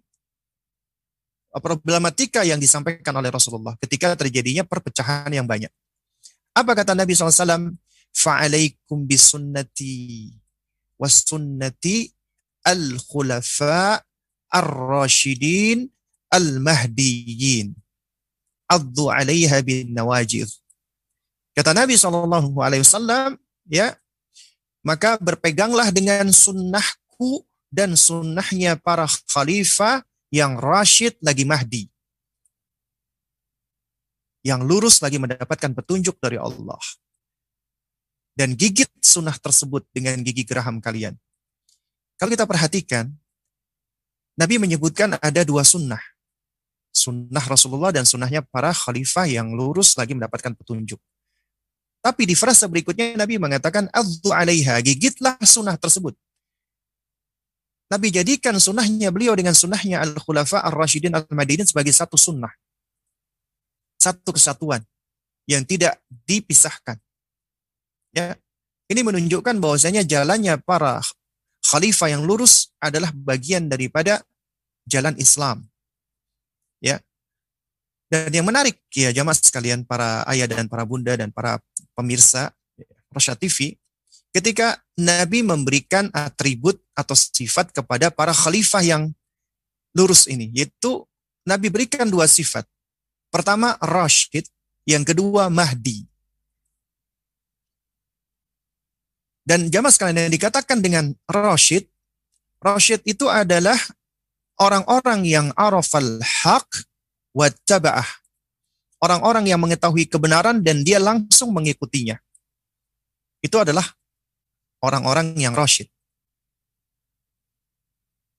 [1.59, 5.69] problematika yang disampaikan oleh Rasulullah ketika terjadinya perpecahan yang banyak.
[6.55, 7.75] Apa kata Nabi SAW?
[8.13, 10.29] Fa'alaikum bisunnati
[11.01, 12.13] wasunnati
[12.63, 13.99] al-khulafa
[14.54, 15.89] ar-rashidin
[16.30, 17.74] al-mahdiyin.
[18.70, 20.46] Addu alaiha bin nawajir.
[21.54, 23.38] Kata Nabi SAW,
[23.70, 23.94] ya,
[24.82, 30.02] maka berpeganglah dengan sunnahku dan sunnahnya para khalifah
[30.34, 31.84] yang rasyid lagi Mahdi.
[34.44, 36.82] Yang lurus lagi mendapatkan petunjuk dari Allah.
[38.34, 41.13] Dan gigit sunnah tersebut dengan gigi geraham kalian.
[42.18, 43.13] Kalau kita perhatikan,
[44.34, 46.02] Nabi menyebutkan ada dua sunnah.
[46.93, 51.02] Sunnah Rasulullah dan sunnahnya para khalifah yang lurus lagi mendapatkan petunjuk.
[52.04, 56.13] Tapi di frasa berikutnya Nabi mengatakan, Addu alaiha, gigitlah sunnah tersebut.
[57.88, 62.50] Nabi jadikan sunnahnya beliau dengan sunnahnya Al-Khulafa Ar-Rashidin Al-Madinin sebagai satu sunnah.
[64.02, 64.84] Satu kesatuan
[65.48, 67.00] yang tidak dipisahkan.
[68.12, 68.36] Ya,
[68.91, 71.00] ini menunjukkan bahwasanya jalannya para
[71.73, 74.21] khalifah yang lurus adalah bagian daripada
[74.86, 75.65] jalan Islam.
[76.77, 77.01] Ya.
[78.13, 81.57] Dan yang menarik ya jamaah sekalian para ayah dan para bunda dan para
[81.97, 82.53] pemirsa
[83.09, 83.73] Rasya TV,
[84.29, 89.03] ketika Nabi memberikan atribut atau sifat kepada para khalifah yang
[89.97, 91.05] lurus ini, yaitu
[91.45, 92.65] Nabi berikan dua sifat.
[93.33, 94.45] Pertama, Rashid,
[94.86, 96.05] yang kedua, Mahdi.
[99.43, 101.88] Dan jamaah sekalian yang dikatakan dengan Rashid,
[102.63, 103.75] Rashid itu adalah
[104.56, 106.67] orang-orang yang arafal haq
[107.36, 108.08] wa taba'ah.
[109.03, 112.15] Orang-orang yang mengetahui kebenaran dan dia langsung mengikutinya.
[113.43, 113.84] Itu adalah
[114.79, 115.91] orang-orang yang rasyid.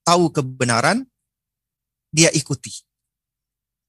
[0.08, 1.04] Tahu kebenaran,
[2.08, 2.72] dia ikuti.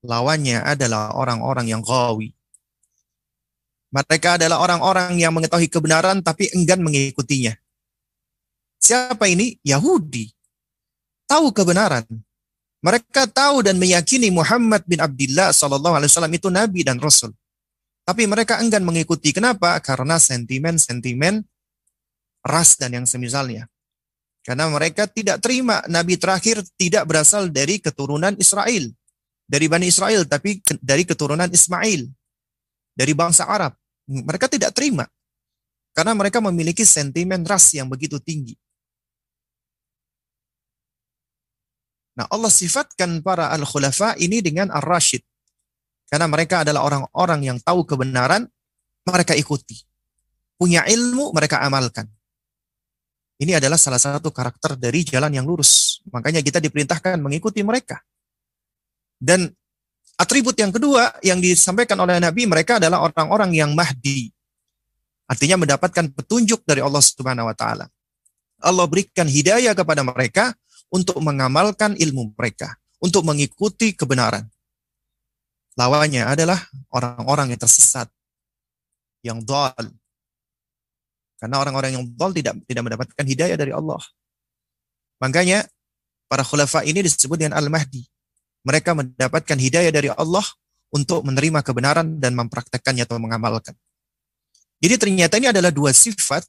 [0.03, 2.35] Lawannya adalah orang-orang yang gawi.
[3.95, 7.55] Mereka adalah orang-orang yang mengetahui kebenaran tapi enggan mengikutinya.
[8.75, 9.55] Siapa ini?
[9.63, 10.27] Yahudi.
[11.31, 12.03] Tahu kebenaran.
[12.83, 17.31] Mereka tahu dan meyakini Muhammad bin Abdullah Sallallahu Alaihi Wasallam itu nabi dan rasul.
[18.05, 19.33] Tapi mereka enggan mengikuti.
[19.33, 19.79] Kenapa?
[19.81, 21.41] Karena sentimen-sentimen
[22.45, 23.65] ras dan yang semisalnya.
[24.45, 28.93] Karena mereka tidak terima Nabi terakhir tidak berasal dari keturunan Israel.
[29.49, 32.05] Dari Bani Israel, tapi dari keturunan Ismail.
[32.93, 33.73] Dari bangsa Arab.
[34.05, 35.09] Mereka tidak terima.
[35.95, 38.53] Karena mereka memiliki sentimen ras yang begitu tinggi.
[42.15, 45.23] Nah Allah sifatkan para al-khulafa ini dengan ar-rashid.
[46.07, 48.47] Karena mereka adalah orang-orang yang tahu kebenaran,
[49.03, 49.83] mereka ikuti.
[50.55, 52.07] Punya ilmu, mereka amalkan.
[53.35, 55.99] Ini adalah salah satu karakter dari jalan yang lurus.
[56.07, 57.99] Makanya kita diperintahkan mengikuti mereka.
[59.19, 59.51] Dan
[60.15, 64.31] atribut yang kedua yang disampaikan oleh Nabi mereka adalah orang-orang yang mahdi.
[65.25, 67.85] Artinya mendapatkan petunjuk dari Allah Subhanahu wa taala.
[68.61, 70.53] Allah berikan hidayah kepada mereka
[70.93, 74.45] untuk mengamalkan ilmu mereka, untuk mengikuti kebenaran.
[75.75, 76.55] Lawannya adalah
[76.93, 78.07] orang-orang yang tersesat,
[79.25, 79.75] yang dal.
[81.35, 83.99] Karena orang-orang yang dal tidak tidak mendapatkan hidayah dari Allah.
[85.19, 85.67] Makanya
[86.31, 88.07] para khulafa ini disebut dengan al-mahdi.
[88.65, 90.43] Mereka mendapatkan hidayah dari Allah
[90.89, 93.77] untuk menerima kebenaran dan mempraktekkannya atau mengamalkan.
[94.81, 96.43] Jadi ternyata ini adalah dua sifat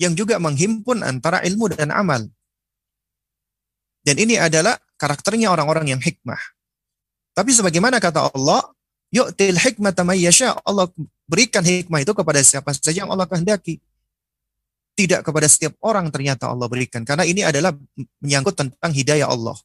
[0.00, 2.24] yang juga menghimpun antara ilmu dan amal.
[4.06, 6.38] Dan ini adalah karakternya orang-orang yang hikmah.
[7.34, 8.62] Tapi sebagaimana kata Allah,
[9.10, 10.54] yu'til hikmata yasha.
[10.62, 10.86] Allah
[11.26, 13.82] berikan hikmah itu kepada siapa saja yang Allah kehendaki.
[14.96, 17.04] Tidak kepada setiap orang ternyata Allah berikan.
[17.04, 17.76] Karena ini adalah
[18.22, 19.58] menyangkut tentang hidayah Allah.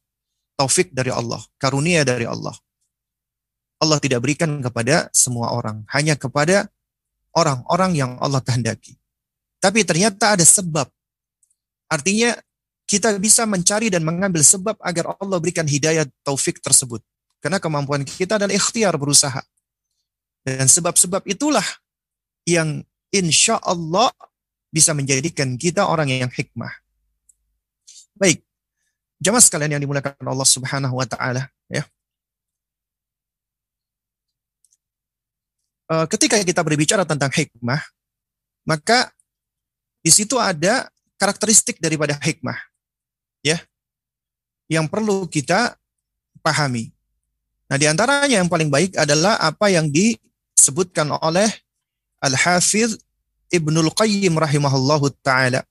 [0.62, 1.42] Taufik dari Allah.
[1.58, 2.54] Karunia dari Allah.
[3.82, 5.82] Allah tidak berikan kepada semua orang.
[5.90, 6.70] Hanya kepada
[7.34, 8.94] orang-orang yang Allah kehendaki.
[9.58, 10.86] Tapi ternyata ada sebab.
[11.90, 12.38] Artinya
[12.86, 17.02] kita bisa mencari dan mengambil sebab agar Allah berikan hidayah taufik tersebut.
[17.42, 19.42] Karena kemampuan kita adalah ikhtiar berusaha.
[20.46, 21.66] Dan sebab-sebab itulah
[22.46, 24.14] yang insya Allah
[24.70, 26.70] bisa menjadikan kita orang yang hikmah.
[28.14, 28.46] Baik,
[29.22, 31.86] jamaah sekalian yang dimuliakan Allah Subhanahu wa taala, ya.
[35.92, 37.84] Eh, ketika kita berbicara tentang hikmah,
[38.66, 39.14] maka
[40.02, 40.90] di situ ada
[41.22, 42.58] karakteristik daripada hikmah
[43.46, 43.62] ya
[44.72, 45.78] yang perlu kita
[46.42, 46.90] pahami.
[47.70, 51.52] Nah, di antaranya yang paling baik adalah apa yang disebutkan oleh
[52.24, 52.98] Al-Hafidh
[53.52, 55.62] Ibnul Qayyim rahimahullahu taala.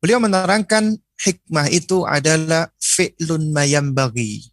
[0.00, 4.50] Beliau menerangkan hikmah itu adalah fi'lun mayambagi.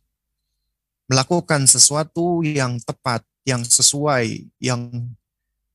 [1.09, 4.93] Melakukan sesuatu yang tepat, yang sesuai, yang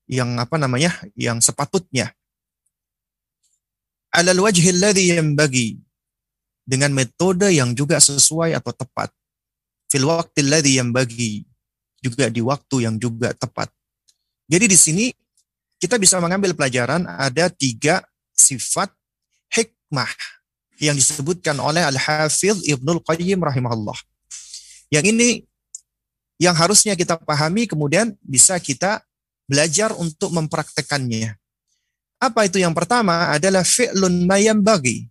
[0.06, 0.94] yang apa namanya?
[1.18, 2.14] yang sepatutnya.
[4.14, 5.82] Alal wajhi alladhi yambagi
[6.62, 9.10] dengan metode yang juga sesuai atau tepat.
[9.90, 11.42] Fil waqtil ladzi yang bagi
[11.98, 13.74] juga di waktu yang juga tepat.
[14.46, 15.06] Jadi di sini
[15.82, 18.06] kita bisa mengambil pelajaran ada tiga
[18.38, 18.94] sifat
[19.50, 20.43] hikmah
[20.78, 23.96] yang disebutkan oleh Al-Hafidh Ibnul Qayyim rahimahullah.
[24.90, 25.28] Yang ini
[26.38, 29.02] yang harusnya kita pahami kemudian bisa kita
[29.46, 31.38] belajar untuk mempraktekannya.
[32.18, 35.06] Apa itu yang pertama adalah fi'lun mayam bagi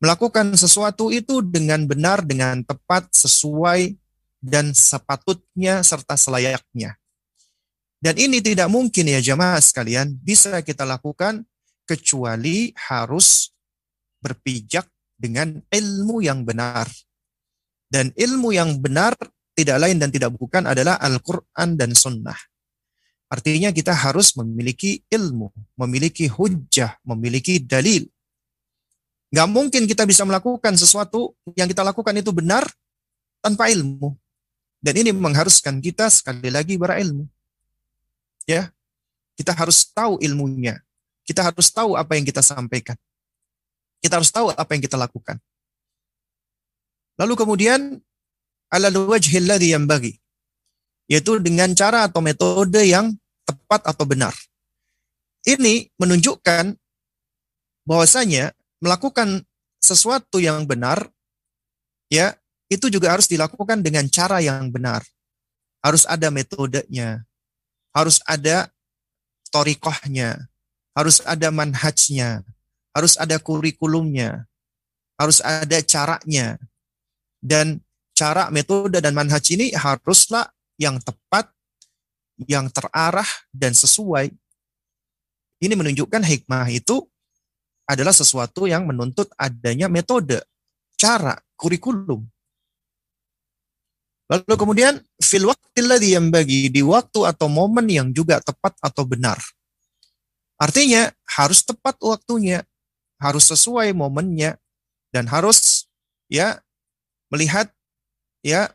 [0.00, 3.96] melakukan sesuatu itu dengan benar, dengan tepat, sesuai,
[4.40, 6.96] dan sepatutnya serta selayaknya.
[7.96, 11.42] Dan ini tidak mungkin ya jemaah sekalian bisa kita lakukan
[11.88, 13.50] kecuali harus
[14.20, 14.84] berpijak
[15.16, 16.86] dengan ilmu yang benar.
[17.88, 19.16] Dan ilmu yang benar
[19.56, 22.36] tidak lain dan tidak bukan adalah Al-Quran dan Sunnah.
[23.26, 28.06] Artinya kita harus memiliki ilmu, memiliki hujah, memiliki dalil.
[29.34, 32.62] Gak mungkin kita bisa melakukan sesuatu yang kita lakukan itu benar
[33.42, 34.14] tanpa ilmu.
[34.78, 37.26] Dan ini mengharuskan kita sekali lagi berilmu.
[38.46, 38.70] Ya,
[39.34, 40.78] kita harus tahu ilmunya.
[41.26, 42.94] Kita harus tahu apa yang kita sampaikan.
[44.00, 45.40] Kita harus tahu apa yang kita lakukan.
[47.16, 47.80] Lalu kemudian
[48.68, 50.20] ala wajhil yang bagi
[51.06, 53.14] yaitu dengan cara atau metode yang
[53.46, 54.34] tepat atau benar.
[55.46, 56.74] Ini menunjukkan
[57.86, 58.50] bahwasanya
[58.82, 59.46] melakukan
[59.78, 61.06] sesuatu yang benar,
[62.10, 62.34] ya
[62.66, 65.06] itu juga harus dilakukan dengan cara yang benar.
[65.78, 67.22] Harus ada metodenya,
[67.94, 68.66] harus ada
[69.54, 70.50] torikohnya,
[70.98, 72.42] harus ada manhajnya,
[72.96, 74.48] harus ada kurikulumnya,
[75.20, 76.56] harus ada caranya.
[77.44, 77.84] Dan
[78.16, 80.48] cara, metode, dan manhaj ini haruslah
[80.80, 81.52] yang tepat,
[82.48, 84.32] yang terarah, dan sesuai.
[85.60, 87.04] Ini menunjukkan hikmah itu
[87.84, 90.40] adalah sesuatu yang menuntut adanya metode,
[90.96, 92.24] cara, kurikulum.
[94.26, 99.38] Lalu kemudian fil waqtilladzi yang bagi di waktu atau momen yang juga tepat atau benar.
[100.58, 102.66] Artinya harus tepat waktunya,
[103.16, 104.60] harus sesuai momennya
[105.12, 105.88] dan harus
[106.28, 106.60] ya
[107.32, 107.72] melihat
[108.44, 108.70] ya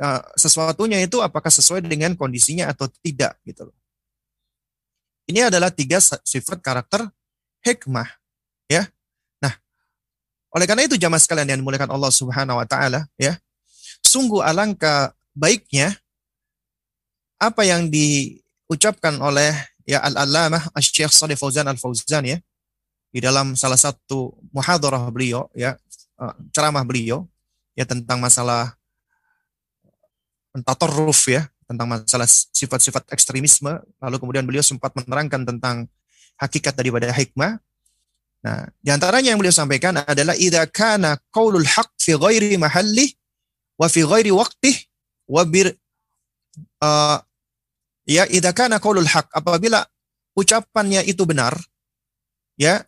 [0.00, 3.76] uh, sesuatunya itu apakah sesuai dengan kondisinya atau tidak gitu loh.
[5.26, 7.10] Ini adalah tiga sifat karakter
[7.66, 8.06] hikmah.
[8.70, 8.86] Ya.
[9.42, 9.58] Nah,
[10.54, 13.34] oleh karena itu jamaah sekalian yang dimuliakan Allah Subhanahu wa taala, ya.
[14.06, 15.98] Sungguh alangkah baiknya
[17.42, 19.52] apa yang diucapkan oleh
[19.84, 22.38] ya Al-Allamah Asy-Syaikh Shalih Fauzan Al-Fauzan ya
[23.16, 25.72] di dalam salah satu muhadarah beliau ya
[26.20, 27.24] eh, ceramah beliau
[27.72, 28.76] ya tentang masalah
[30.60, 33.72] tatarruf ya tentang masalah sifat-sifat ekstremisme.
[34.04, 35.88] Lalu kemudian beliau sempat menerangkan tentang
[36.36, 37.56] hakikat daripada hikmah.
[38.44, 43.16] Nah di antaranya yang beliau sampaikan adalah idza kana qaulul haq fi ghairi mahalli
[43.80, 44.76] wa fi ghairi waqtih
[45.24, 45.72] wa bir
[46.84, 47.18] uh,
[48.04, 49.88] ya idza kana qaulul haq apabila
[50.36, 51.56] ucapannya itu benar
[52.60, 52.84] ya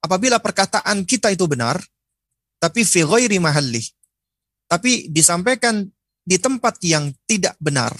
[0.00, 1.80] apabila perkataan kita itu benar
[2.60, 3.80] tapi fi ghairi mahalli
[4.70, 5.90] tapi disampaikan
[6.22, 7.90] di tempat yang tidak benar.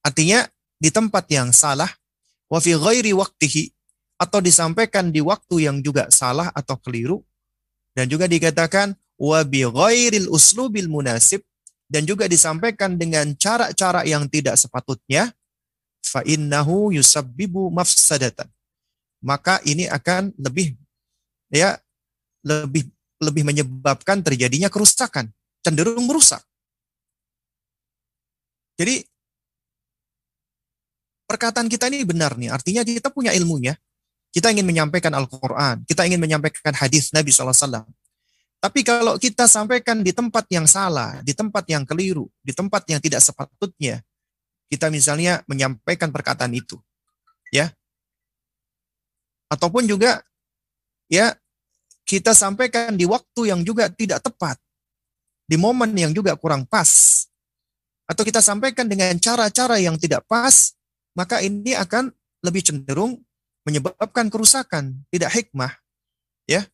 [0.00, 0.48] Artinya
[0.80, 1.92] di tempat yang salah,
[2.48, 3.68] wa fi ghairi waqtihi
[4.16, 7.20] atau disampaikan di waktu yang juga salah atau keliru
[7.92, 11.44] dan juga dikatakan wa bi ghairil uslubil munasib
[11.84, 15.32] dan juga disampaikan dengan cara-cara yang tidak sepatutnya
[16.00, 18.48] fa innahu yusabbibu mafsadatan
[19.20, 20.79] maka ini akan lebih
[21.50, 21.76] ya
[22.46, 22.88] lebih
[23.20, 25.28] lebih menyebabkan terjadinya kerusakan
[25.60, 26.40] cenderung merusak.
[28.80, 29.04] Jadi
[31.28, 33.76] perkataan kita ini benar nih, artinya kita punya ilmunya.
[34.30, 37.82] Kita ingin menyampaikan Al-Quran, kita ingin menyampaikan hadis Nabi SAW.
[38.62, 43.02] Tapi kalau kita sampaikan di tempat yang salah, di tempat yang keliru, di tempat yang
[43.02, 44.06] tidak sepatutnya,
[44.70, 46.78] kita misalnya menyampaikan perkataan itu,
[47.50, 47.74] ya,
[49.50, 50.22] ataupun juga
[51.10, 51.34] ya
[52.06, 54.56] kita sampaikan di waktu yang juga tidak tepat,
[55.44, 57.22] di momen yang juga kurang pas,
[58.06, 60.74] atau kita sampaikan dengan cara-cara yang tidak pas,
[61.14, 62.10] maka ini akan
[62.42, 63.18] lebih cenderung
[63.66, 65.70] menyebabkan kerusakan, tidak hikmah.
[66.48, 66.66] Ya.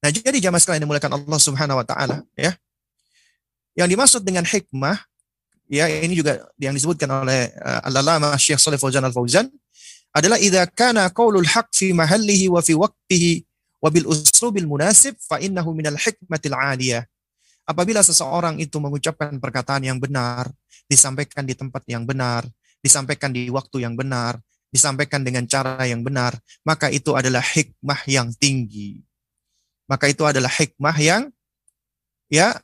[0.00, 2.56] Nah, jadi jamaah sekalian dimuliakan Allah Subhanahu wa taala, ya.
[3.76, 4.96] Yang dimaksud dengan hikmah
[5.70, 9.46] ya ini juga yang disebutkan oleh uh, Al-Alama Syekh Shalih Fauzan Al-Fauzan
[10.10, 13.32] adalah idza kana qaulul haq fi mahallihi wa fi waqtihi
[13.80, 17.06] wa bil uslubil munasib fa innahu minal hikmatil 'aliyah.
[17.64, 20.50] Apabila seseorang itu mengucapkan perkataan yang benar,
[20.90, 22.42] disampaikan di tempat yang benar,
[22.82, 24.42] disampaikan di waktu yang benar,
[24.74, 26.34] disampaikan dengan cara yang benar,
[26.66, 29.02] maka itu adalah hikmah yang tinggi.
[29.86, 31.22] Maka itu adalah hikmah yang
[32.30, 32.58] ya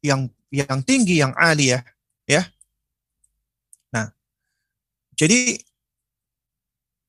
[0.00, 1.84] yang yang tinggi yang aliyah
[2.24, 2.44] ya.
[3.92, 4.12] Nah,
[5.16, 5.60] jadi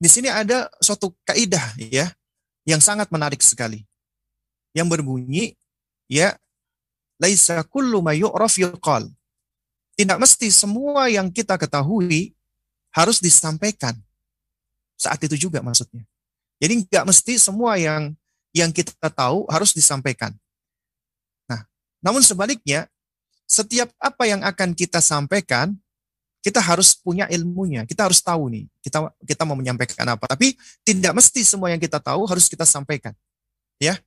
[0.01, 2.09] di sini ada suatu kaidah ya
[2.65, 3.85] yang sangat menarik sekali.
[4.73, 5.53] Yang berbunyi
[6.09, 6.33] ya
[7.21, 9.05] laisa kullu ma yu'raf yuqal.
[9.93, 12.33] Tidak mesti semua yang kita ketahui
[12.89, 13.93] harus disampaikan.
[14.97, 16.01] Saat itu juga maksudnya.
[16.57, 18.17] Jadi nggak mesti semua yang
[18.57, 20.33] yang kita tahu harus disampaikan.
[21.45, 21.61] Nah,
[22.01, 22.89] namun sebaliknya,
[23.45, 25.77] setiap apa yang akan kita sampaikan,
[26.41, 27.85] kita harus punya ilmunya.
[27.85, 30.25] Kita harus tahu nih, kita kita mau menyampaikan apa.
[30.25, 33.13] Tapi tidak mesti semua yang kita tahu harus kita sampaikan.
[33.77, 34.01] Ya.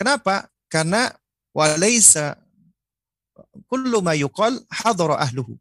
[0.00, 0.48] Kenapa?
[0.72, 1.12] Karena
[1.52, 2.40] walaysa
[3.68, 5.60] kullu ma yuqal hadara ahluhu.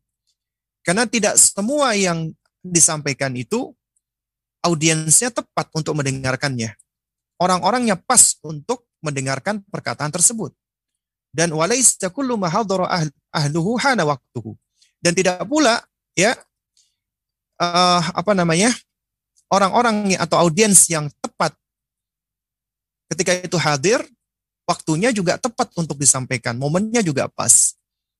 [0.87, 2.31] Karena tidak semua yang
[2.63, 3.75] disampaikan itu
[4.63, 6.79] audiensnya tepat untuk mendengarkannya.
[7.37, 10.55] Orang-orangnya pas untuk mendengarkan perkataan tersebut.
[11.35, 12.87] Dan walaysa kullu ma hadara
[13.35, 14.55] ahluhu hana waktuhu.
[14.97, 15.81] Dan tidak pula
[16.17, 16.33] ya
[17.61, 18.73] uh, apa namanya?
[19.47, 21.55] orang-orang atau audiens yang tepat
[23.07, 24.03] ketika itu hadir
[24.67, 27.75] waktunya juga tepat untuk disampaikan, momennya juga pas.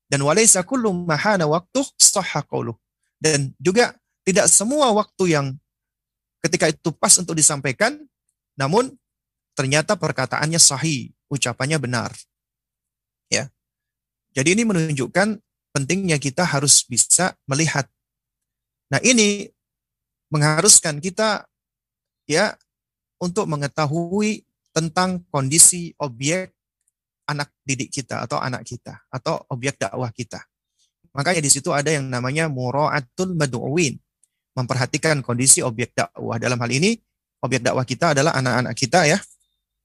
[0.07, 1.84] Dan walaysa kullu mahana waktu
[3.19, 3.91] Dan juga
[4.23, 5.51] tidak semua waktu yang
[6.39, 7.99] ketika itu pas untuk disampaikan,
[8.55, 8.95] namun
[9.51, 12.15] ternyata perkataannya sahih, ucapannya benar.
[13.28, 13.51] Ya.
[14.32, 15.43] Jadi ini menunjukkan
[15.78, 17.86] pentingnya kita harus bisa melihat.
[18.89, 19.45] Nah, ini
[20.34, 21.45] mengharuskan kita
[22.25, 22.57] ya
[23.21, 24.41] untuk mengetahui
[24.73, 26.49] tentang kondisi objek
[27.30, 30.41] anak didik kita atau anak kita atau objek dakwah kita.
[31.13, 34.01] Makanya di situ ada yang namanya mura'atul mad'uwin,
[34.57, 36.41] memperhatikan kondisi objek dakwah.
[36.41, 36.97] Dalam hal ini
[37.45, 39.21] objek dakwah kita adalah anak-anak kita ya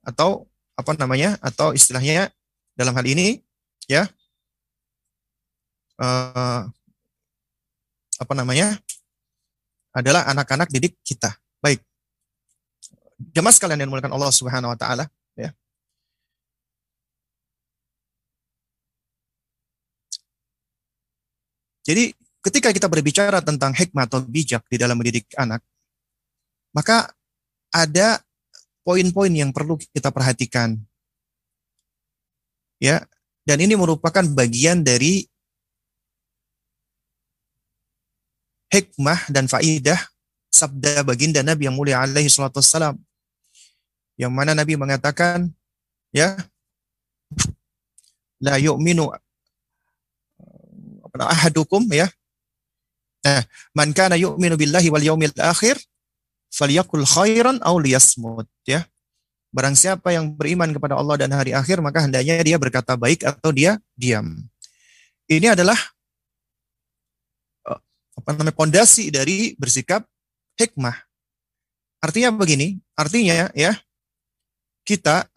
[0.09, 2.33] atau apa namanya atau istilahnya
[2.73, 3.45] dalam hal ini
[3.85, 4.09] ya
[6.03, 6.67] uh,
[8.19, 8.75] apa namanya
[9.95, 11.39] adalah anak-anak didik kita.
[11.63, 11.79] Baik.
[13.31, 15.07] Jemaah sekalian yang dimuliakan Allah Subhanahu wa taala,
[15.39, 15.55] ya.
[21.87, 25.63] Jadi ketika kita berbicara tentang hikmah atau bijak di dalam mendidik anak,
[26.75, 27.15] maka
[27.71, 28.19] ada
[28.83, 30.75] poin-poin yang perlu kita perhatikan.
[32.83, 33.07] Ya,
[33.47, 35.31] dan ini merupakan bagian dari
[38.73, 40.01] hikmah dan faidah
[40.49, 42.97] sabda baginda Nabi yang mulia alaihi salatu wassalam
[44.17, 45.53] yang mana Nabi mengatakan
[46.13, 46.37] ya
[48.43, 49.13] la yu'minu
[51.13, 52.09] ahadukum ya.
[53.23, 53.45] Nah,
[53.77, 55.79] man kana yu'minu billahi wal yaumil akhir
[56.51, 58.83] falyakul khairan aw liyasmut ya.
[59.53, 63.53] Barang siapa yang beriman kepada Allah dan hari akhir maka hendaknya dia berkata baik atau
[63.53, 64.41] dia diam.
[65.29, 65.77] Ini adalah
[68.19, 70.05] apa namanya pondasi dari bersikap
[70.61, 70.95] hikmah.
[72.03, 73.73] Artinya begini, artinya ya
[74.83, 75.31] kita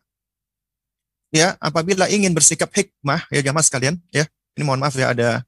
[1.36, 5.44] ya apabila ingin bersikap hikmah ya jamaah sekalian ya ini mohon maaf ya ada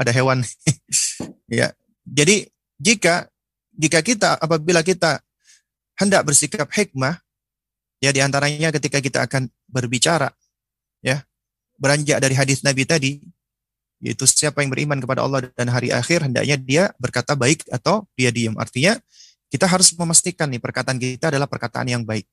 [0.00, 0.40] ada hewan
[1.60, 1.70] ya
[2.08, 2.48] jadi
[2.80, 3.28] jika
[3.76, 5.20] jika kita apabila kita
[6.00, 7.20] hendak bersikap hikmah
[8.00, 10.32] ya di antaranya ketika kita akan berbicara
[11.04, 11.24] ya
[11.76, 13.20] beranjak dari hadis Nabi tadi
[14.02, 18.28] yaitu siapa yang beriman kepada Allah dan hari akhir hendaknya dia berkata baik atau dia
[18.28, 18.96] diam artinya
[19.48, 22.28] kita harus memastikan nih perkataan kita adalah perkataan yang baik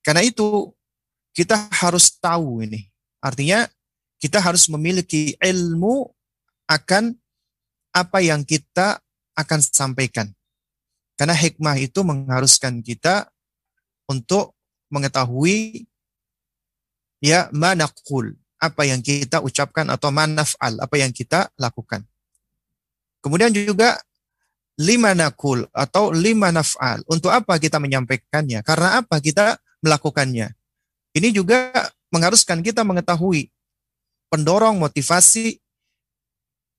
[0.00, 0.72] karena itu
[1.36, 2.88] kita harus tahu ini.
[3.20, 3.68] Artinya
[4.20, 6.08] kita harus memiliki ilmu
[6.68, 7.16] akan
[7.92, 9.00] apa yang kita
[9.36, 10.28] akan sampaikan.
[11.16, 13.28] Karena hikmah itu mengharuskan kita
[14.08, 14.56] untuk
[14.88, 15.84] mengetahui
[17.20, 22.04] ya manakul, apa yang kita ucapkan atau manaf'al, apa yang kita lakukan.
[23.24, 23.96] Kemudian juga
[24.80, 27.04] lima nakul atau lima naf'al.
[27.08, 28.60] Untuk apa kita menyampaikannya?
[28.60, 30.52] Karena apa kita melakukannya?
[31.16, 31.72] Ini juga
[32.12, 33.48] mengharuskan kita mengetahui
[34.30, 35.58] pendorong motivasi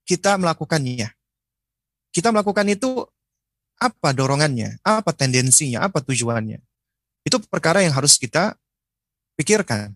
[0.06, 1.14] kita melakukannya.
[2.10, 3.06] Kita melakukan itu
[3.78, 6.58] apa dorongannya, apa tendensinya, apa tujuannya.
[7.22, 8.54] Itu perkara yang harus kita
[9.38, 9.94] pikirkan.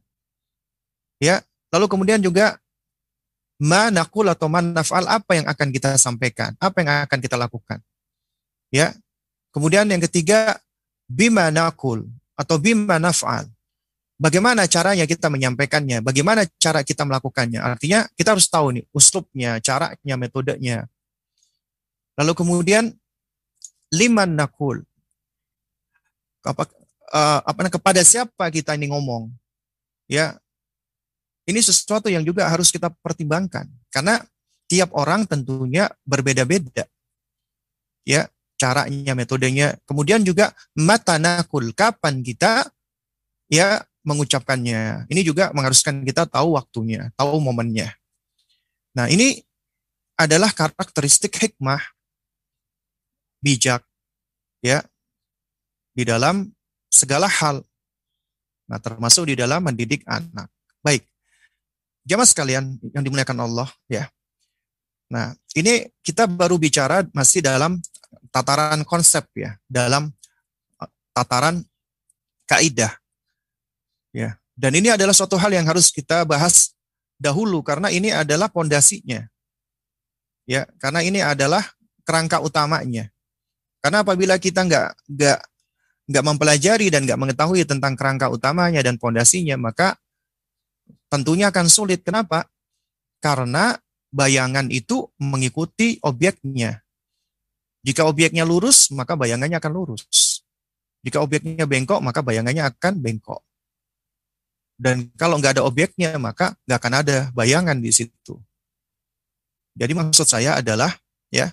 [1.19, 2.61] Ya, lalu kemudian juga
[3.57, 7.81] manakul atau manafal apa yang akan kita sampaikan, apa yang akan kita lakukan.
[8.69, 8.93] Ya.
[9.55, 10.61] Kemudian yang ketiga
[11.09, 12.05] bima nakul
[12.37, 13.49] atau bima naf'al
[14.21, 17.61] bagaimana caranya kita menyampaikannya, bagaimana cara kita melakukannya.
[17.61, 20.89] Artinya kita harus tahu nih uslubnya, caranya, metodenya.
[22.17, 22.97] Lalu kemudian
[23.93, 24.83] liman nakul.
[26.47, 26.65] Apa,
[27.13, 29.29] uh, apa kepada siapa kita ini ngomong?
[30.07, 30.39] Ya,
[31.47, 34.19] ini sesuatu yang juga harus kita pertimbangkan karena
[34.67, 36.87] tiap orang tentunya berbeda-beda.
[38.07, 39.79] Ya, caranya, metodenya.
[39.87, 42.67] Kemudian juga mata nakul, kapan kita
[43.51, 45.11] ya mengucapkannya.
[45.11, 47.95] Ini juga mengharuskan kita tahu waktunya, tahu momennya.
[48.95, 49.43] Nah, ini
[50.17, 51.83] adalah karakteristik hikmah
[53.45, 53.85] bijak
[54.65, 54.83] ya
[55.93, 56.51] di dalam
[56.91, 57.63] segala hal.
[58.67, 60.51] Nah, termasuk di dalam mendidik anak.
[60.83, 61.07] Baik.
[62.07, 64.07] Jamaah sekalian yang dimuliakan Allah ya.
[65.11, 67.83] Nah, ini kita baru bicara masih dalam
[68.31, 70.11] tataran konsep ya, dalam
[70.79, 71.67] uh, tataran
[72.47, 72.95] kaidah.
[74.15, 74.39] Ya.
[74.57, 76.73] Dan ini adalah suatu hal yang harus kita bahas
[77.19, 79.27] dahulu karena ini adalah pondasinya.
[80.47, 81.67] Ya, karena ini adalah
[82.07, 83.11] kerangka utamanya.
[83.83, 85.39] Karena apabila kita nggak nggak
[86.07, 89.99] nggak mempelajari dan nggak mengetahui tentang kerangka utamanya dan pondasinya, maka
[91.09, 92.03] tentunya akan sulit.
[92.03, 92.47] Kenapa?
[93.23, 93.77] Karena
[94.13, 96.83] bayangan itu mengikuti objeknya.
[97.87, 100.43] Jika objeknya lurus, maka bayangannya akan lurus.
[101.07, 103.47] Jika objeknya bengkok, maka bayangannya akan bengkok.
[104.77, 108.37] Dan kalau nggak ada objeknya, maka nggak akan ada bayangan di situ.
[109.77, 110.91] Jadi maksud saya adalah
[111.31, 111.53] ya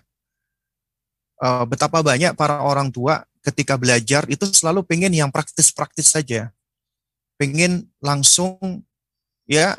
[1.43, 6.49] eh, betapa banyak para orang tua ketika belajar itu selalu pengen yang praktis-praktis saja,
[7.35, 8.57] pengen langsung
[9.49, 9.77] ya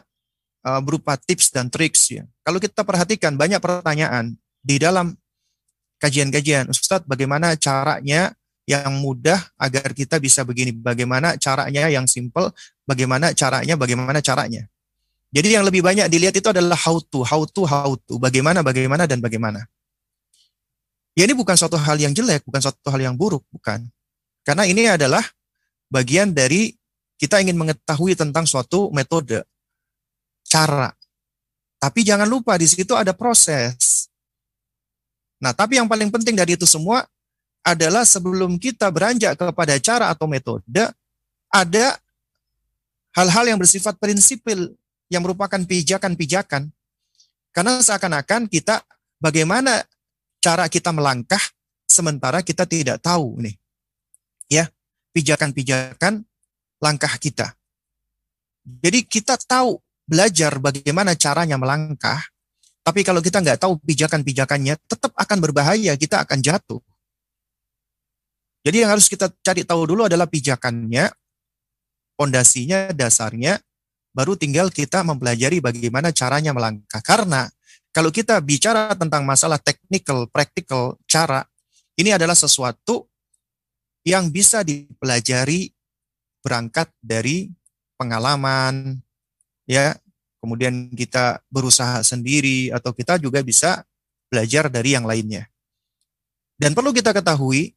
[0.64, 2.24] eh, berupa tips dan triks ya.
[2.44, 5.16] Kalau kita perhatikan banyak pertanyaan di dalam
[6.00, 8.32] kajian-kajian, Ustadz bagaimana caranya
[8.64, 10.72] yang mudah agar kita bisa begini.
[10.72, 12.52] Bagaimana caranya yang simple,
[12.88, 14.64] bagaimana caranya, bagaimana caranya.
[15.34, 18.22] Jadi yang lebih banyak dilihat itu adalah how to, how to, how to.
[18.22, 19.66] Bagaimana, bagaimana, dan bagaimana.
[21.14, 23.86] Ya ini bukan suatu hal yang jelek, bukan suatu hal yang buruk, bukan.
[24.46, 25.22] Karena ini adalah
[25.90, 26.74] bagian dari
[27.18, 29.42] kita ingin mengetahui tentang suatu metode,
[30.46, 30.92] cara.
[31.80, 34.08] Tapi jangan lupa di situ ada proses.
[35.36, 37.04] Nah, tapi yang paling penting dari itu semua
[37.60, 40.88] adalah sebelum kita beranjak kepada cara atau metode,
[41.52, 41.86] ada
[43.12, 44.72] hal-hal yang bersifat prinsipil
[45.12, 46.72] yang merupakan pijakan-pijakan.
[47.52, 48.80] Karena seakan-akan kita
[49.20, 49.84] bagaimana
[50.40, 51.40] cara kita melangkah
[51.84, 53.56] sementara kita tidak tahu nih.
[54.48, 54.68] Ya,
[55.12, 56.24] pijakan-pijakan
[56.80, 57.52] langkah kita.
[58.64, 62.20] Jadi kita tahu belajar bagaimana caranya melangkah,
[62.84, 66.84] tapi kalau kita nggak tahu pijakan-pijakannya, tetap akan berbahaya, kita akan jatuh.
[68.64, 71.12] Jadi yang harus kita cari tahu dulu adalah pijakannya,
[72.16, 73.60] pondasinya, dasarnya,
[74.16, 77.04] baru tinggal kita mempelajari bagaimana caranya melangkah.
[77.04, 77.44] Karena
[77.92, 81.44] kalau kita bicara tentang masalah technical, practical, cara,
[82.00, 83.04] ini adalah sesuatu
[84.04, 85.72] yang bisa dipelajari
[86.40, 87.52] berangkat dari
[88.00, 89.03] pengalaman,
[89.64, 89.96] ya,
[90.40, 93.84] kemudian kita berusaha sendiri atau kita juga bisa
[94.28, 95.48] belajar dari yang lainnya.
[96.60, 97.74] Dan perlu kita ketahui,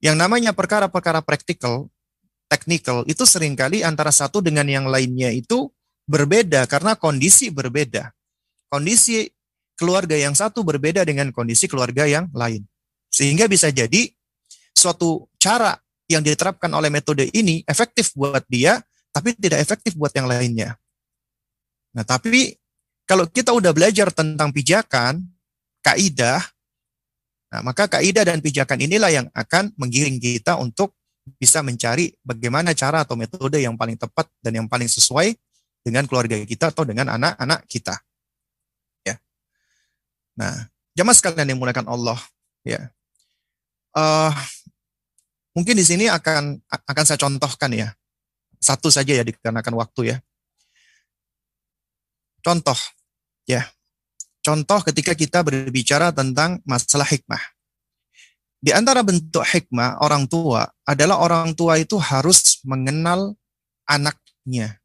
[0.00, 1.92] yang namanya perkara-perkara praktikal,
[2.48, 5.68] teknikal, itu sering kali antara satu dengan yang lainnya itu
[6.08, 8.10] berbeda karena kondisi berbeda.
[8.70, 9.28] Kondisi
[9.76, 12.64] keluarga yang satu berbeda dengan kondisi keluarga yang lain.
[13.10, 14.08] Sehingga bisa jadi
[14.72, 15.76] suatu cara
[16.10, 18.82] yang diterapkan oleh metode ini efektif buat dia,
[19.14, 20.78] tapi tidak efektif buat yang lainnya.
[21.96, 22.54] Nah, tapi
[23.06, 25.26] kalau kita udah belajar tentang pijakan,
[25.82, 26.38] kaidah,
[27.50, 30.94] nah maka kaidah dan pijakan inilah yang akan menggiring kita untuk
[31.36, 35.34] bisa mencari bagaimana cara atau metode yang paling tepat dan yang paling sesuai
[35.82, 37.98] dengan keluarga kita atau dengan anak-anak kita.
[39.02, 39.18] Ya.
[40.38, 42.18] Nah, jamaah sekalian yang menggunakan Allah,
[42.62, 42.92] ya.
[43.90, 44.30] Uh,
[45.50, 47.90] mungkin di sini akan akan saya contohkan ya.
[48.60, 50.16] Satu saja ya dikarenakan waktu ya.
[52.40, 52.76] Contoh,
[53.44, 53.68] ya.
[54.40, 57.40] Contoh ketika kita berbicara tentang masalah hikmah.
[58.60, 63.36] Di antara bentuk hikmah orang tua adalah orang tua itu harus mengenal
[63.88, 64.80] anaknya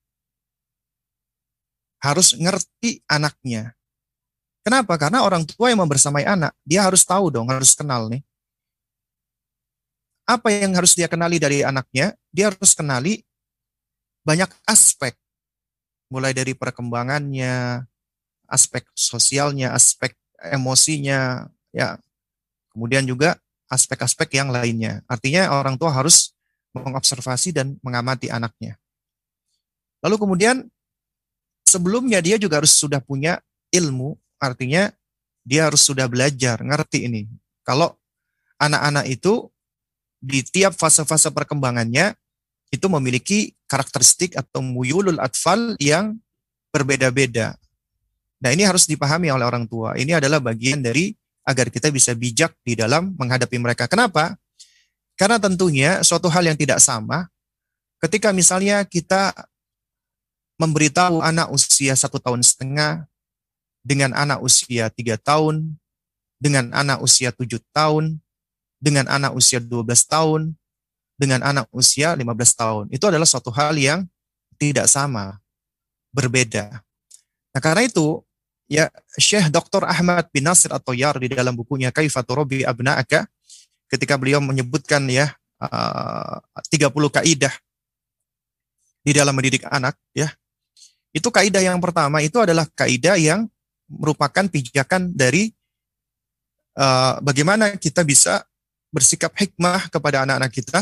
[2.05, 3.73] harus ngerti anaknya.
[4.61, 4.93] Kenapa?
[5.01, 8.21] Karena orang tua yang membersamai anak, dia harus tahu dong, harus kenal nih.
[10.25, 12.13] Apa yang harus dia kenali dari anaknya?
[12.29, 13.25] Dia harus kenali
[14.25, 15.13] banyak aspek.
[16.15, 17.83] Mulai dari perkembangannya,
[18.47, 21.99] aspek sosialnya, aspek emosinya, ya.
[22.71, 23.35] Kemudian juga
[23.67, 25.03] aspek-aspek yang lainnya.
[25.11, 26.31] Artinya orang tua harus
[26.71, 28.79] mengobservasi dan mengamati anaknya.
[29.99, 30.55] Lalu kemudian
[31.67, 33.43] sebelumnya dia juga harus sudah punya
[33.75, 34.87] ilmu, artinya
[35.43, 37.27] dia harus sudah belajar, ngerti ini.
[37.67, 37.99] Kalau
[38.55, 39.51] anak-anak itu
[40.23, 42.15] di tiap fase-fase perkembangannya
[42.73, 46.17] itu memiliki karakteristik atau muyulul atfal yang
[46.69, 47.55] berbeda-beda.
[48.41, 49.95] Nah ini harus dipahami oleh orang tua.
[49.95, 53.85] Ini adalah bagian dari agar kita bisa bijak di dalam menghadapi mereka.
[53.85, 54.35] Kenapa?
[55.15, 57.29] Karena tentunya suatu hal yang tidak sama
[58.03, 59.31] ketika misalnya kita
[60.59, 63.07] memberitahu anak usia satu tahun setengah
[63.85, 65.77] dengan anak usia tiga tahun,
[66.41, 68.19] dengan anak usia tujuh tahun,
[68.81, 70.57] dengan anak usia dua belas tahun,
[71.15, 72.91] dengan anak usia lima belas tahun.
[72.91, 74.03] Itu adalah suatu hal yang
[74.55, 75.39] tidak sama,
[76.15, 76.83] berbeda.
[77.55, 78.23] Nah karena itu,
[78.67, 79.83] ya Syekh Dr.
[79.87, 83.27] Ahmad bin Nasir atau Yar di dalam bukunya Kaifatu Robi Abna'aka,
[83.89, 86.41] ketika beliau menyebutkan ya uh,
[86.71, 87.53] 30 kaidah
[89.05, 90.33] di dalam mendidik anak ya
[91.13, 93.45] itu kaidah yang pertama itu adalah kaidah yang
[93.85, 95.53] merupakan pijakan dari
[96.75, 98.41] uh, bagaimana kita bisa
[98.89, 100.79] bersikap hikmah kepada anak-anak kita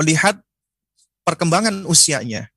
[0.00, 0.38] melihat
[1.26, 2.50] perkembangan usianya.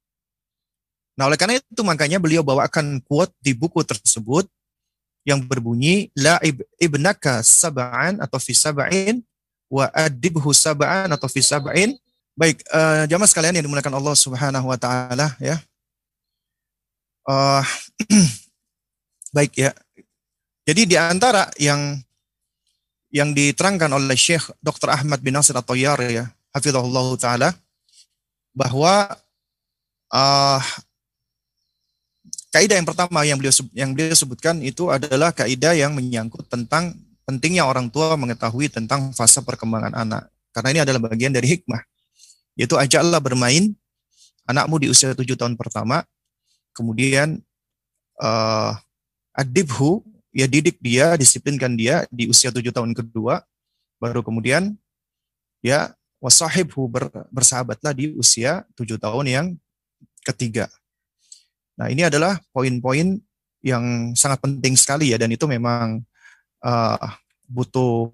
[1.16, 4.48] Nah, oleh karena itu makanya beliau bawakan quote di buku tersebut
[5.26, 6.38] yang berbunyi la
[6.78, 9.24] ibnaka sab'an atau fi sab'in
[9.72, 11.96] wa adibhu sab'an atau fi sab'in.
[12.36, 15.56] Baik, uh, jamaah sekalian yang dimulakan Allah Subhanahu wa taala ya.
[17.24, 17.64] Uh,
[19.36, 19.72] baik ya.
[20.68, 21.96] Jadi di antara yang
[23.16, 24.92] yang diterangkan oleh Syekh Dr.
[24.92, 27.50] Ahmad bin Nasir atau Yar ya, hafizahullah taala
[28.56, 29.12] bahwa
[30.16, 30.64] uh,
[32.56, 36.96] kaidah yang pertama yang beliau yang beliau sebutkan itu adalah kaidah yang menyangkut tentang
[37.28, 40.32] pentingnya orang tua mengetahui tentang fase perkembangan anak.
[40.56, 41.84] Karena ini adalah bagian dari hikmah.
[42.56, 43.76] Yaitu ajaklah bermain
[44.48, 46.08] anakmu di usia tujuh tahun pertama
[46.72, 47.44] kemudian
[48.24, 48.72] uh,
[49.36, 50.04] adibhu
[50.36, 53.44] ya didik dia, disiplinkan dia di usia tujuh tahun kedua,
[54.00, 54.76] baru kemudian
[55.64, 55.96] ya
[56.26, 59.46] wasahibhu ber, bersahabatlah di usia tujuh tahun yang
[60.26, 60.66] ketiga.
[61.78, 63.22] Nah ini adalah poin-poin
[63.62, 66.02] yang sangat penting sekali ya dan itu memang
[66.66, 67.10] uh,
[67.46, 68.10] butuh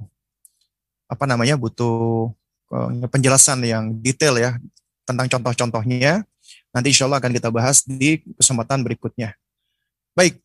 [1.07, 2.28] apa namanya butuh
[2.76, 4.59] uh, penjelasan yang detail ya
[5.07, 6.28] tentang contoh-contohnya
[6.72, 9.36] Nanti insya Allah akan kita bahas di kesempatan berikutnya.
[10.16, 10.39] Baik,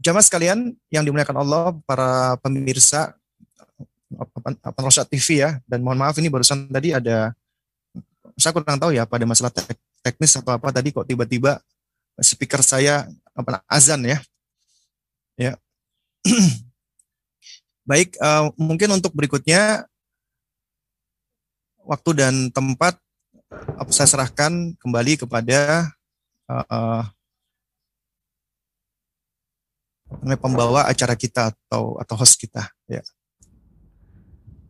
[0.00, 3.15] jamaah sekalian yang dimuliakan Allah, para pemirsa
[4.54, 7.34] Rosat TV ya, dan mohon maaf ini barusan tadi ada,
[8.38, 9.74] saya kurang tahu ya pada masalah tek
[10.06, 11.58] teknis atau apa tadi kok tiba-tiba
[12.22, 14.18] speaker saya apa azan ya,
[15.34, 15.52] ya.
[17.90, 19.86] Baik, uh, mungkin untuk berikutnya
[21.86, 22.98] waktu dan tempat
[23.94, 25.90] saya serahkan kembali kepada
[26.50, 27.02] uh,
[30.38, 33.02] pembawa acara kita atau atau host kita ya.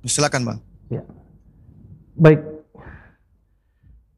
[0.06, 0.58] Silakan Bang.
[0.88, 1.02] Ya.
[2.16, 2.40] Baik.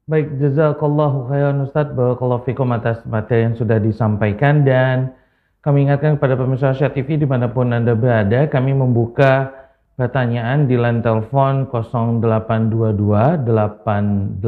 [0.09, 1.93] Baik, jazakallahu khairan Ustaz.
[1.93, 5.12] Barakallahu fikum atas materi yang sudah disampaikan dan
[5.61, 9.53] kami ingatkan kepada pemirsa Asia TV di mana pun Anda berada, kami membuka
[10.01, 14.45] pertanyaan di line telepon 0822 88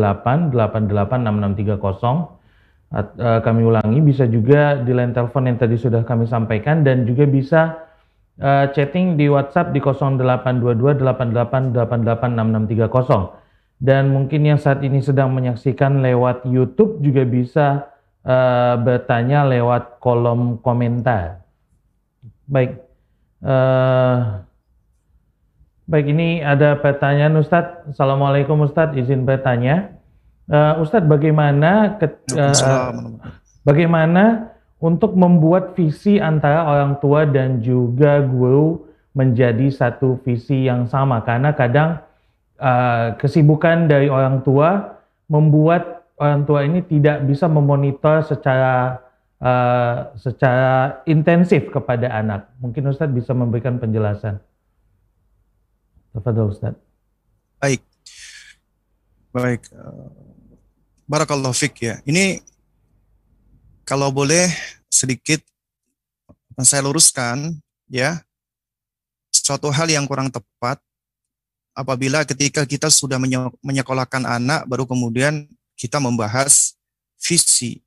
[0.54, 2.40] 6630
[2.90, 7.22] Uh, kami ulangi bisa juga di line telepon yang tadi sudah kami sampaikan dan juga
[7.22, 7.78] bisa
[8.40, 10.98] uh, chatting di WhatsApp di 0822
[13.80, 17.88] dan mungkin yang saat ini sedang menyaksikan lewat YouTube juga bisa
[18.28, 21.40] uh, bertanya lewat kolom komentar.
[22.44, 22.76] Baik.
[23.40, 24.44] Uh,
[25.88, 27.96] baik ini ada pertanyaan Ustadz.
[27.96, 29.96] Assalamualaikum Ustadz, izin bertanya.
[30.44, 33.16] Uh, Ustadz, bagaimana ke, uh,
[33.64, 34.49] bagaimana
[34.80, 38.80] untuk membuat visi antara orang tua dan juga guru
[39.12, 41.20] menjadi satu visi yang sama?
[41.20, 42.00] Karena kadang
[42.56, 44.96] uh, kesibukan dari orang tua
[45.28, 49.04] membuat orang tua ini tidak bisa memonitor secara
[49.40, 52.48] uh, secara intensif kepada anak.
[52.60, 54.40] Mungkin Ustadz bisa memberikan penjelasan.
[56.16, 56.80] Tafadhol Ustadz.
[57.60, 57.84] Baik.
[59.30, 59.62] Baik.
[61.04, 61.94] Barakallahu fik ya.
[62.06, 62.42] Ini
[63.90, 64.46] kalau boleh
[64.86, 65.42] sedikit
[66.62, 67.58] saya luruskan
[67.90, 68.22] ya.
[69.34, 70.78] Suatu hal yang kurang tepat
[71.74, 73.18] apabila ketika kita sudah
[73.66, 76.78] menyekolahkan anak baru kemudian kita membahas
[77.18, 77.82] visi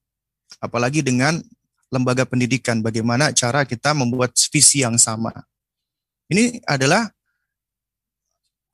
[0.60, 1.40] apalagi dengan
[1.88, 5.32] lembaga pendidikan bagaimana cara kita membuat visi yang sama.
[6.28, 7.08] Ini adalah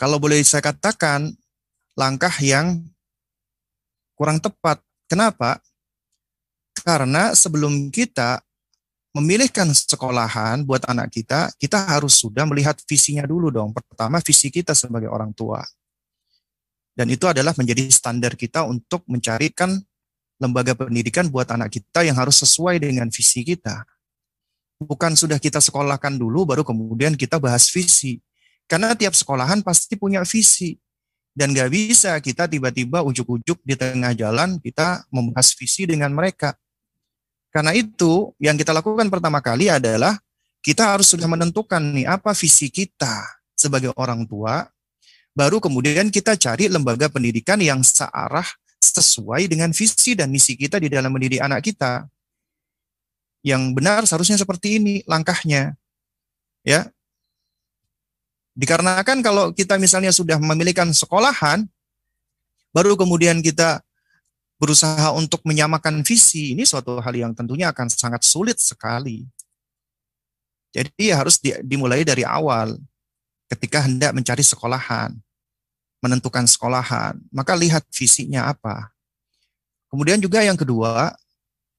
[0.01, 1.29] kalau boleh saya katakan
[1.93, 2.81] langkah yang
[4.17, 4.81] kurang tepat.
[5.05, 5.61] Kenapa?
[6.83, 8.41] Karena sebelum kita
[9.15, 13.73] memilihkan sekolahan buat anak kita, kita harus sudah melihat visinya dulu dong.
[13.73, 15.65] Pertama, visi kita sebagai orang tua.
[16.93, 19.79] Dan itu adalah menjadi standar kita untuk mencarikan
[20.39, 23.83] lembaga pendidikan buat anak kita yang harus sesuai dengan visi kita.
[24.79, 28.23] Bukan sudah kita sekolahkan dulu, baru kemudian kita bahas visi.
[28.69, 30.79] Karena tiap sekolahan pasti punya visi.
[31.35, 36.55] Dan gak bisa kita tiba-tiba ujuk-ujuk di tengah jalan kita membahas visi dengan mereka.
[37.49, 40.17] Karena itu yang kita lakukan pertama kali adalah
[40.61, 43.25] kita harus sudah menentukan nih apa visi kita
[43.57, 44.69] sebagai orang tua.
[45.33, 48.45] Baru kemudian kita cari lembaga pendidikan yang searah
[48.81, 52.05] sesuai dengan visi dan misi kita di dalam mendidik anak kita.
[53.39, 55.73] Yang benar seharusnya seperti ini langkahnya.
[56.67, 56.91] Ya,
[58.59, 61.63] Dikarenakan kalau kita misalnya sudah memilihkan sekolahan,
[62.75, 63.79] baru kemudian kita
[64.59, 69.23] berusaha untuk menyamakan visi, ini suatu hal yang tentunya akan sangat sulit sekali.
[70.75, 72.77] Jadi harus dimulai dari awal
[73.49, 75.15] ketika hendak mencari sekolahan,
[76.03, 78.91] menentukan sekolahan, maka lihat visinya apa.
[79.89, 81.17] Kemudian juga yang kedua,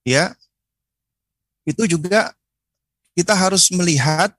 [0.02, 0.34] ya,
[1.68, 2.34] itu juga
[3.14, 4.32] kita harus melihat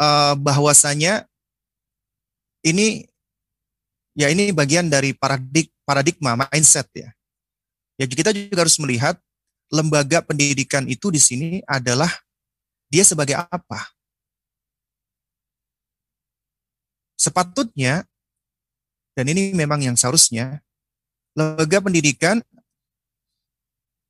[0.00, 1.28] uh, bahwasanya
[2.64, 3.11] ini
[4.12, 7.10] ya ini bagian dari paradig, paradigma mindset ya.
[8.00, 9.20] Ya kita juga harus melihat
[9.72, 12.10] lembaga pendidikan itu di sini adalah
[12.92, 13.92] dia sebagai apa?
[17.16, 18.04] Sepatutnya
[19.16, 20.60] dan ini memang yang seharusnya
[21.36, 22.40] lembaga pendidikan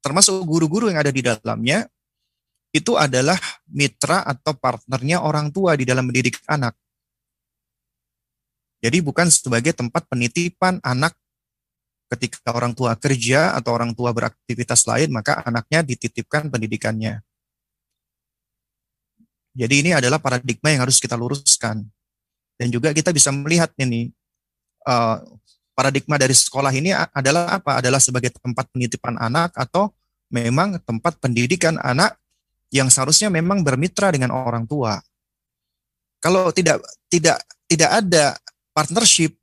[0.03, 1.87] termasuk guru-guru yang ada di dalamnya
[2.75, 3.39] itu adalah
[3.69, 6.75] mitra atau partnernya orang tua di dalam mendidik anak.
[8.83, 11.15] Jadi bukan sebagai tempat penitipan anak
[12.13, 17.23] ketika orang tua kerja atau orang tua beraktivitas lain, maka anaknya dititipkan pendidikannya.
[19.55, 21.87] Jadi ini adalah paradigma yang harus kita luruskan.
[22.59, 24.13] Dan juga kita bisa melihat ini,
[24.85, 25.23] uh,
[25.73, 27.81] paradigma dari sekolah ini adalah apa?
[27.81, 29.95] Adalah sebagai tempat penitipan anak atau
[30.33, 32.17] memang tempat pendidikan anak
[32.73, 35.01] yang seharusnya memang bermitra dengan orang tua.
[36.21, 36.81] Kalau tidak
[37.13, 38.25] tidak tidak ada
[38.73, 39.37] partnership,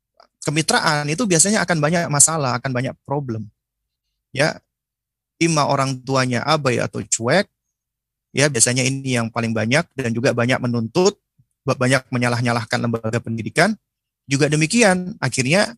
[0.45, 3.47] kemitraan itu biasanya akan banyak masalah, akan banyak problem.
[4.29, 4.61] Ya,
[5.41, 7.49] ima orang tuanya abai atau cuek,
[8.35, 11.17] ya biasanya ini yang paling banyak dan juga banyak menuntut,
[11.65, 13.73] banyak menyalah-nyalahkan lembaga pendidikan.
[14.29, 15.73] Juga demikian, akhirnya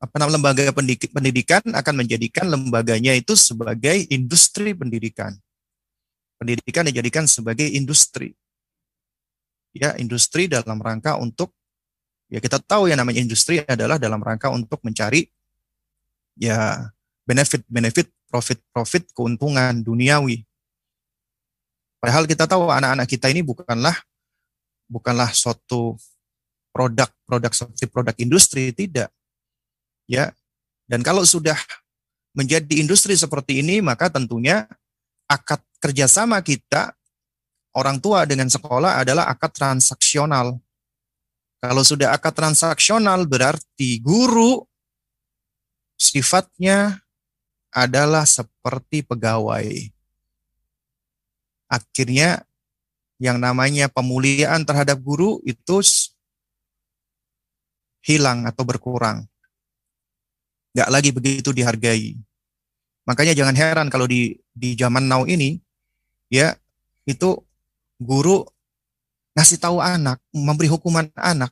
[0.00, 0.72] apa namanya lembaga
[1.12, 5.34] pendidikan akan menjadikan lembaganya itu sebagai industri pendidikan
[6.40, 8.32] pendidikan dijadikan sebagai industri.
[9.76, 11.52] Ya, industri dalam rangka untuk
[12.30, 15.26] ya kita tahu yang namanya industri adalah dalam rangka untuk mencari
[16.38, 16.88] ya
[17.26, 20.46] benefit-benefit, profit-profit keuntungan duniawi.
[22.00, 23.92] Padahal kita tahu anak-anak kita ini bukanlah
[24.88, 25.94] bukanlah suatu
[26.72, 29.10] produk-produk seperti produk industri, tidak.
[30.06, 30.34] Ya.
[30.90, 31.54] Dan kalau sudah
[32.34, 34.66] menjadi industri seperti ini, maka tentunya
[35.30, 36.94] akad kerjasama kita
[37.74, 40.58] orang tua dengan sekolah adalah akad transaksional.
[41.60, 44.64] Kalau sudah akad transaksional berarti guru
[46.00, 47.04] sifatnya
[47.68, 49.68] adalah seperti pegawai.
[51.68, 52.48] Akhirnya
[53.20, 55.84] yang namanya pemuliaan terhadap guru itu
[58.00, 59.28] hilang atau berkurang.
[60.72, 62.16] Gak lagi begitu dihargai.
[63.04, 65.60] Makanya jangan heran kalau di di zaman now ini
[66.32, 66.56] ya
[67.04, 67.36] itu
[68.00, 68.48] guru
[69.40, 71.48] ngasih tahu anak, memberi hukuman anak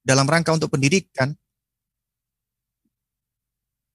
[0.00, 1.36] dalam rangka untuk pendidikan.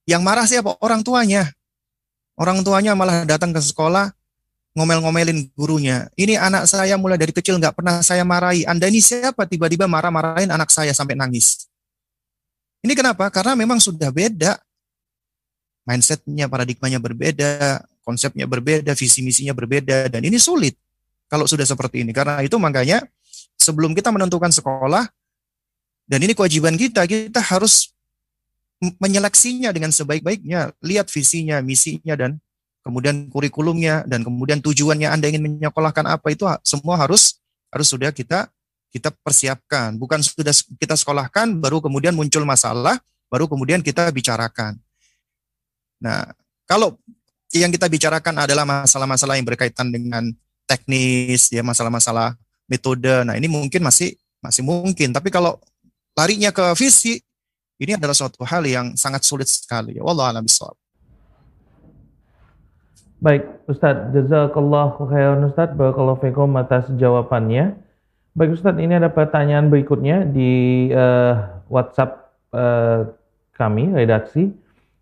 [0.06, 0.78] Yang marah siapa?
[0.78, 1.50] Orang tuanya.
[2.38, 4.14] Orang tuanya malah datang ke sekolah
[4.78, 6.14] ngomel-ngomelin gurunya.
[6.14, 8.70] Ini anak saya mulai dari kecil nggak pernah saya marahi.
[8.70, 11.66] Anda ini siapa tiba-tiba marah-marahin anak saya sampai nangis.
[12.86, 13.34] Ini kenapa?
[13.34, 14.62] Karena memang sudah beda.
[15.82, 20.78] Mindsetnya, paradigmanya berbeda, konsepnya berbeda, visi misinya berbeda, dan ini sulit
[21.32, 22.12] kalau sudah seperti ini.
[22.12, 23.08] Karena itu makanya
[23.56, 25.08] sebelum kita menentukan sekolah,
[26.12, 27.96] dan ini kewajiban kita, kita harus
[29.00, 30.76] menyeleksinya dengan sebaik-baiknya.
[30.84, 32.44] Lihat visinya, misinya, dan
[32.84, 37.38] kemudian kurikulumnya dan kemudian tujuannya Anda ingin menyekolahkan apa itu semua harus
[37.70, 38.50] harus sudah kita
[38.92, 39.96] kita persiapkan.
[39.96, 43.00] Bukan sudah kita sekolahkan baru kemudian muncul masalah,
[43.32, 44.76] baru kemudian kita bicarakan.
[46.02, 46.28] Nah,
[46.68, 47.00] kalau
[47.56, 50.34] yang kita bicarakan adalah masalah-masalah yang berkaitan dengan
[50.72, 52.40] teknis, ya masalah-masalah
[52.72, 53.28] metode.
[53.28, 55.12] Nah, ini mungkin masih masih mungkin.
[55.12, 55.60] Tapi kalau
[56.16, 57.20] larinya ke visi,
[57.76, 60.00] ini adalah suatu hal yang sangat sulit sekali.
[60.00, 60.80] Wallahu a'lam bishawab.
[63.22, 67.78] Baik, Ustadz, jazakallah khairan Ustadz, barakallahu fikum atas jawabannya.
[68.34, 73.14] Baik Ustadz, ini ada pertanyaan berikutnya di uh, WhatsApp uh,
[73.54, 74.50] kami, redaksi.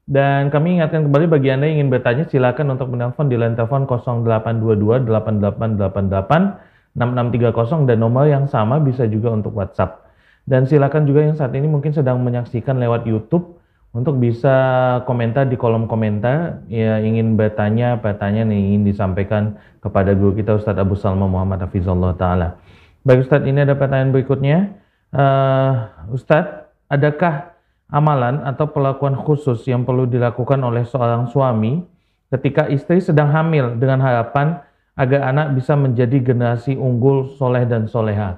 [0.09, 3.85] Dan kami ingatkan kembali bagi Anda yang ingin bertanya, silakan untuk menelpon di line telepon
[3.85, 10.09] 0822 8888 6630 dan nomor yang sama bisa juga untuk WhatsApp.
[10.49, 13.61] Dan silakan juga yang saat ini mungkin sedang menyaksikan lewat YouTube
[13.93, 14.57] untuk bisa
[15.05, 20.81] komentar di kolom komentar ya ingin bertanya pertanyaan yang ingin disampaikan kepada guru kita Ustadz
[20.81, 22.57] Abu Salma Muhammad Hafizullah Ta'ala.
[23.05, 24.73] Baik Ustadz, ini ada pertanyaan berikutnya.
[25.13, 27.58] Uh, Ustadz, adakah
[27.89, 31.83] amalan atau perlakuan khusus yang perlu dilakukan oleh seorang suami
[32.29, 34.61] ketika istri sedang hamil dengan harapan
[34.93, 38.37] agar anak bisa menjadi generasi unggul, soleh dan soleha?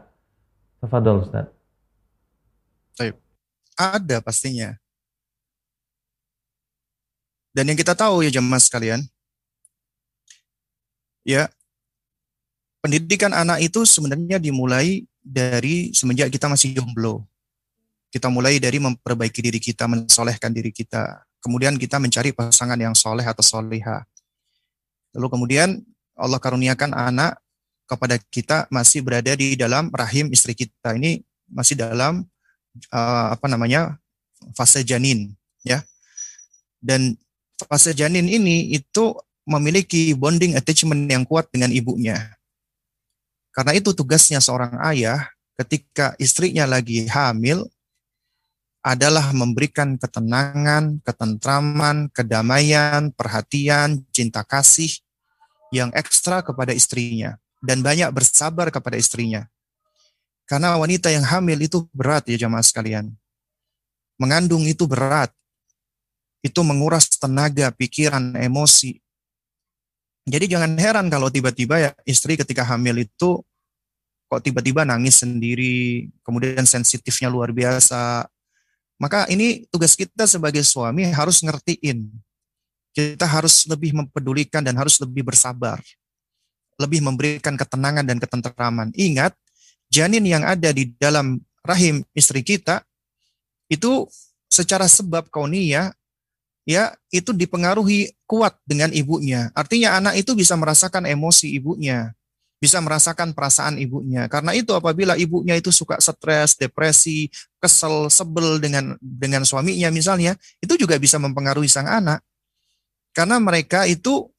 [0.80, 1.54] Tafadol Ustadz.
[3.76, 4.78] Ada pastinya
[7.52, 9.04] dan yang kita tahu ya jemaah sekalian,
[11.28, 11.52] ya
[12.80, 17.28] pendidikan anak itu sebenarnya dimulai dari semenjak kita masih jomblo.
[18.12, 21.24] Kita mulai dari memperbaiki diri kita, mensolehkan diri kita.
[21.40, 24.04] Kemudian kita mencari pasangan yang soleh atau soleha.
[25.16, 25.80] Lalu kemudian
[26.20, 27.40] Allah karuniakan anak
[27.88, 30.92] kepada kita masih berada di dalam rahim istri kita.
[30.92, 32.28] Ini masih dalam
[32.92, 33.96] uh, apa namanya
[34.60, 35.32] fase janin,
[35.64, 35.80] ya.
[36.84, 37.16] Dan
[37.68, 39.16] fase janin ini itu
[39.48, 42.36] memiliki bonding attachment yang kuat dengan ibunya.
[43.52, 45.28] Karena itu tugasnya seorang ayah
[45.60, 47.68] ketika istrinya lagi hamil
[48.82, 54.90] adalah memberikan ketenangan, ketentraman, kedamaian, perhatian, cinta kasih
[55.70, 59.46] yang ekstra kepada istrinya dan banyak bersabar kepada istrinya.
[60.50, 63.14] Karena wanita yang hamil itu berat ya jamaah sekalian.
[64.18, 65.32] Mengandung itu berat
[66.42, 68.98] itu menguras tenaga, pikiran, emosi.
[70.26, 73.42] Jadi jangan heran kalau tiba-tiba ya istri ketika hamil itu
[74.26, 78.26] kok tiba-tiba nangis sendiri, kemudian sensitifnya luar biasa.
[79.02, 82.06] Maka ini tugas kita sebagai suami harus ngertiin.
[82.94, 85.82] Kita harus lebih mempedulikan dan harus lebih bersabar.
[86.78, 88.94] Lebih memberikan ketenangan dan ketenteraman.
[88.94, 89.34] Ingat,
[89.90, 92.86] janin yang ada di dalam rahim istri kita
[93.74, 94.06] itu
[94.46, 95.98] secara sebab kauniyah
[96.70, 99.50] ya itu dipengaruhi kuat dengan ibunya.
[99.58, 102.14] Artinya anak itu bisa merasakan emosi ibunya,
[102.62, 104.30] bisa merasakan perasaan ibunya.
[104.30, 110.78] Karena itu apabila ibunya itu suka stres, depresi, kesel, sebel dengan dengan suaminya misalnya, itu
[110.78, 112.22] juga bisa mempengaruhi sang anak.
[113.18, 114.30] Karena mereka itu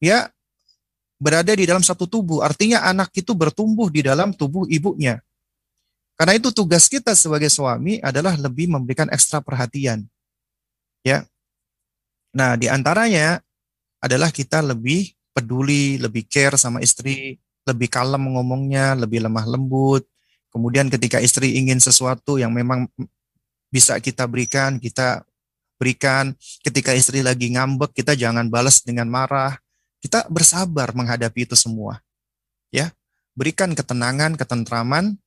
[0.00, 0.32] ya
[1.20, 2.40] berada di dalam satu tubuh.
[2.40, 5.20] Artinya anak itu bertumbuh di dalam tubuh ibunya.
[6.16, 10.08] Karena itu tugas kita sebagai suami adalah lebih memberikan ekstra perhatian.
[11.04, 11.28] Ya,
[12.36, 13.40] Nah, di antaranya
[13.96, 20.06] adalah kita lebih peduli, lebih care sama istri, lebih kalem ngomongnya, lebih lemah lembut.
[20.54, 22.88] Kemudian ketika istri ingin sesuatu yang memang
[23.68, 25.26] bisa kita berikan, kita
[25.76, 26.32] berikan.
[26.64, 29.58] Ketika istri lagi ngambek, kita jangan balas dengan marah.
[30.00, 32.00] Kita bersabar menghadapi itu semua.
[32.72, 32.94] Ya,
[33.36, 35.18] berikan ketenangan, ketentraman,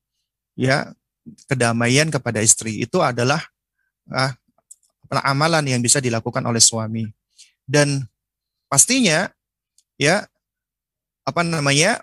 [0.58, 0.94] ya,
[1.46, 2.82] kedamaian kepada istri.
[2.82, 3.44] Itu adalah
[4.10, 4.34] ah,
[5.26, 7.06] amalan yang bisa dilakukan oleh suami.
[7.70, 8.02] Dan
[8.66, 9.30] pastinya
[9.98, 10.26] ya
[11.26, 12.02] apa namanya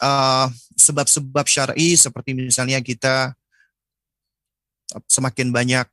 [0.00, 3.32] uh, sebab-sebab syar'i seperti misalnya kita
[5.10, 5.86] semakin banyak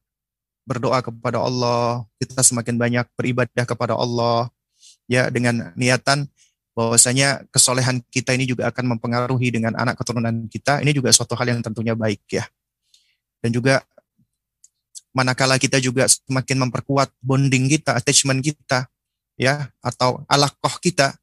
[0.63, 4.47] berdoa kepada Allah, kita semakin banyak beribadah kepada Allah
[5.11, 6.27] ya dengan niatan
[6.73, 10.81] bahwasanya kesolehan kita ini juga akan mempengaruhi dengan anak keturunan kita.
[10.81, 12.47] Ini juga suatu hal yang tentunya baik ya.
[13.43, 13.83] Dan juga
[15.13, 18.89] manakala kita juga semakin memperkuat bonding kita, attachment kita
[19.37, 21.13] ya atau alakoh kita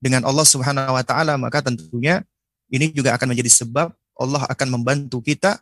[0.00, 2.24] dengan Allah Subhanahu wa taala maka tentunya
[2.72, 5.60] ini juga akan menjadi sebab Allah akan membantu kita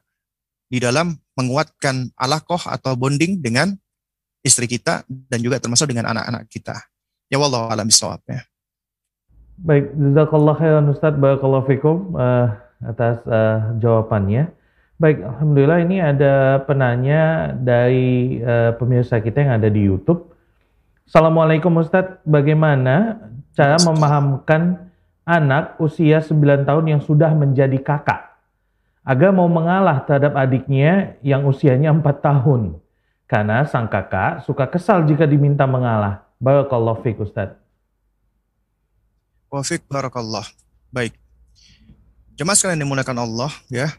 [0.70, 3.74] di dalam menguatkan alakoh atau bonding dengan
[4.46, 6.76] istri kita dan juga termasuk dengan anak-anak kita.
[7.28, 8.40] Ya Allah alam bisawab ya.
[9.58, 14.54] Baik, jazakallah khairan Ustaz, barakallahu fikum uh, atas uh, jawabannya.
[15.02, 20.30] Baik, alhamdulillah ini ada penanya dari uh, pemirsa kita yang ada di YouTube.
[21.10, 23.18] Assalamualaikum Ustadz, bagaimana
[23.58, 24.86] cara memahamkan
[25.26, 28.38] anak usia 9 tahun yang sudah menjadi kakak
[29.02, 32.78] agar mau mengalah terhadap adiknya yang usianya 4 tahun
[33.26, 36.22] karena sang kakak suka kesal jika diminta mengalah.
[36.38, 37.58] Barakallah fiqh Ustaz.
[39.50, 40.46] Wafik barakallah.
[40.94, 41.18] Baik.
[42.38, 43.90] Jemaah sekalian dimulakan Allah ya.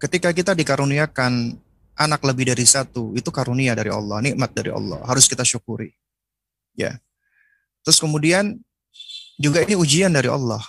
[0.00, 1.60] Ketika kita dikaruniakan
[1.94, 4.98] anak lebih dari satu, itu karunia dari Allah, nikmat dari Allah.
[5.06, 5.94] Harus kita syukuri.
[6.74, 6.98] Ya.
[7.86, 8.58] Terus kemudian
[9.42, 10.62] juga ini ujian dari Allah.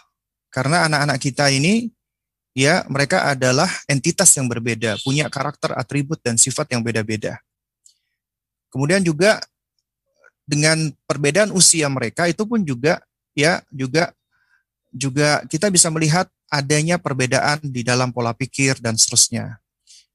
[0.50, 1.94] Karena anak-anak kita ini
[2.58, 7.38] ya mereka adalah entitas yang berbeda, punya karakter, atribut dan sifat yang beda-beda.
[8.74, 9.38] Kemudian juga
[10.50, 13.00] dengan perbedaan usia mereka itu pun juga
[13.38, 14.12] ya juga
[14.94, 19.58] juga kita bisa melihat adanya perbedaan di dalam pola pikir dan seterusnya.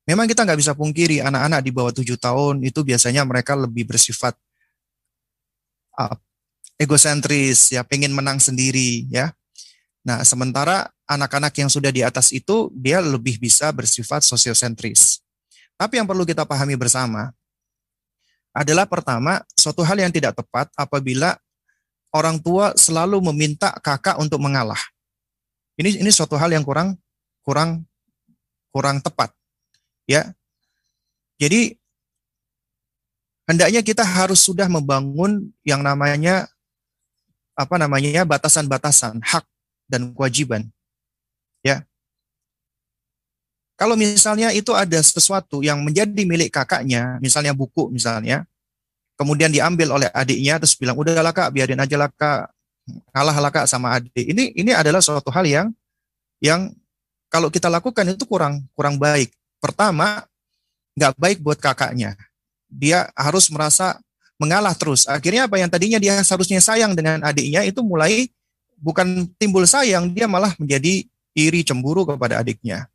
[0.06, 4.38] Memang kita nggak bisa pungkiri anak-anak di bawah tujuh tahun itu biasanya mereka lebih bersifat
[6.78, 9.34] egosentris, ya pengen menang sendiri, ya.
[10.06, 15.20] Nah, sementara anak-anak yang sudah di atas itu dia lebih bisa bersifat sosiosentris.
[15.74, 17.34] Tapi yang perlu kita pahami bersama
[18.54, 21.36] adalah pertama, suatu hal yang tidak tepat apabila
[22.14, 24.78] orang tua selalu meminta kakak untuk mengalah.
[25.78, 26.98] Ini ini suatu hal yang kurang
[27.46, 27.86] kurang
[28.74, 29.30] kurang tepat.
[30.08, 30.34] Ya.
[31.38, 31.78] Jadi
[33.46, 36.50] hendaknya kita harus sudah membangun yang namanya
[37.58, 39.42] apa namanya batasan-batasan hak
[39.90, 40.70] dan kewajiban.
[41.66, 41.82] Ya.
[43.74, 48.46] Kalau misalnya itu ada sesuatu yang menjadi milik kakaknya, misalnya buku misalnya,
[49.18, 52.54] kemudian diambil oleh adiknya terus bilang udahlah kak biarin aja lah kak
[53.10, 54.14] kalah lah kak sama adik.
[54.14, 55.68] Ini ini adalah suatu hal yang
[56.38, 56.70] yang
[57.26, 59.34] kalau kita lakukan itu kurang kurang baik.
[59.58, 60.22] Pertama,
[60.94, 62.14] nggak baik buat kakaknya.
[62.70, 63.98] Dia harus merasa
[64.38, 65.04] mengalah terus.
[65.04, 68.30] Akhirnya apa yang tadinya dia seharusnya sayang dengan adiknya itu mulai
[68.78, 72.86] bukan timbul sayang, dia malah menjadi iri cemburu kepada adiknya.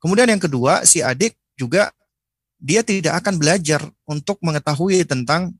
[0.00, 1.92] Kemudian yang kedua, si adik juga
[2.60, 5.56] dia tidak akan belajar untuk mengetahui tentang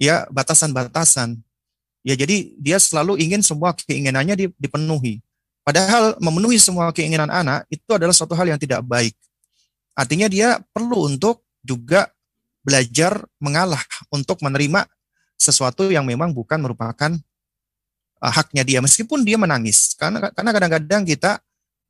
[0.00, 1.36] ya batasan-batasan.
[2.04, 5.20] Ya jadi dia selalu ingin semua keinginannya dipenuhi.
[5.60, 9.12] Padahal memenuhi semua keinginan anak itu adalah suatu hal yang tidak baik.
[9.92, 12.08] Artinya dia perlu untuk juga
[12.68, 13.80] belajar mengalah
[14.12, 14.84] untuk menerima
[15.40, 17.16] sesuatu yang memang bukan merupakan
[18.20, 18.78] uh, haknya dia.
[18.84, 21.40] Meskipun dia menangis karena karena kadang-kadang kita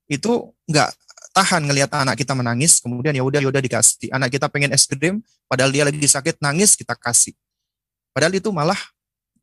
[0.06, 0.94] itu nggak
[1.34, 4.14] tahan ngelihat anak kita menangis kemudian ya udah ya udah dikasih.
[4.14, 5.18] Anak kita pengen es krim
[5.50, 7.34] padahal dia lagi sakit nangis kita kasih.
[8.14, 8.78] Padahal itu malah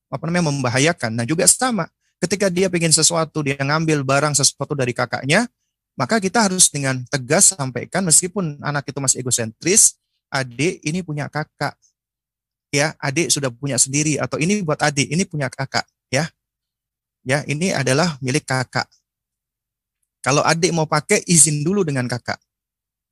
[0.07, 1.11] apa namanya membahayakan.
[1.19, 1.91] Nah juga sama
[2.23, 5.51] ketika dia pengen sesuatu dia ngambil barang sesuatu dari kakaknya
[5.95, 9.99] maka kita harus dengan tegas sampaikan meskipun anak itu masih egosentris
[10.35, 11.79] adik ini punya kakak.
[12.75, 16.27] Ya, adik sudah punya sendiri atau ini buat adik, ini punya kakak, ya.
[17.23, 18.85] Ya, ini adalah milik kakak.
[20.19, 22.37] Kalau adik mau pakai izin dulu dengan kakak.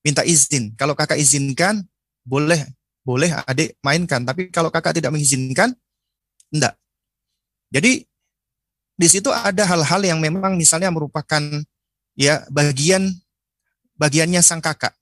[0.03, 0.75] Minta izin.
[0.75, 1.79] Kalau kakak izinkan,
[2.27, 2.59] boleh
[3.03, 5.75] boleh adik mainkan, tapi kalau kakak tidak mengizinkan,
[6.51, 6.75] enggak.
[7.71, 8.03] Jadi
[8.93, 11.41] di situ ada hal-hal yang memang misalnya merupakan
[12.13, 13.09] ya bagian
[13.97, 14.93] bagiannya sang kakak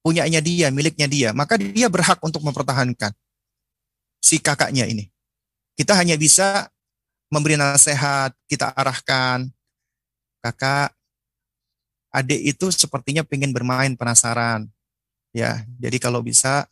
[0.00, 3.12] punyanya dia, miliknya dia, maka dia berhak untuk mempertahankan
[4.20, 5.08] si kakaknya ini.
[5.76, 6.68] Kita hanya bisa
[7.32, 9.48] memberi nasihat, kita arahkan.
[10.40, 10.96] Kakak,
[12.12, 14.68] adik itu sepertinya pengen bermain penasaran.
[15.30, 16.66] Ya, jadi kalau bisa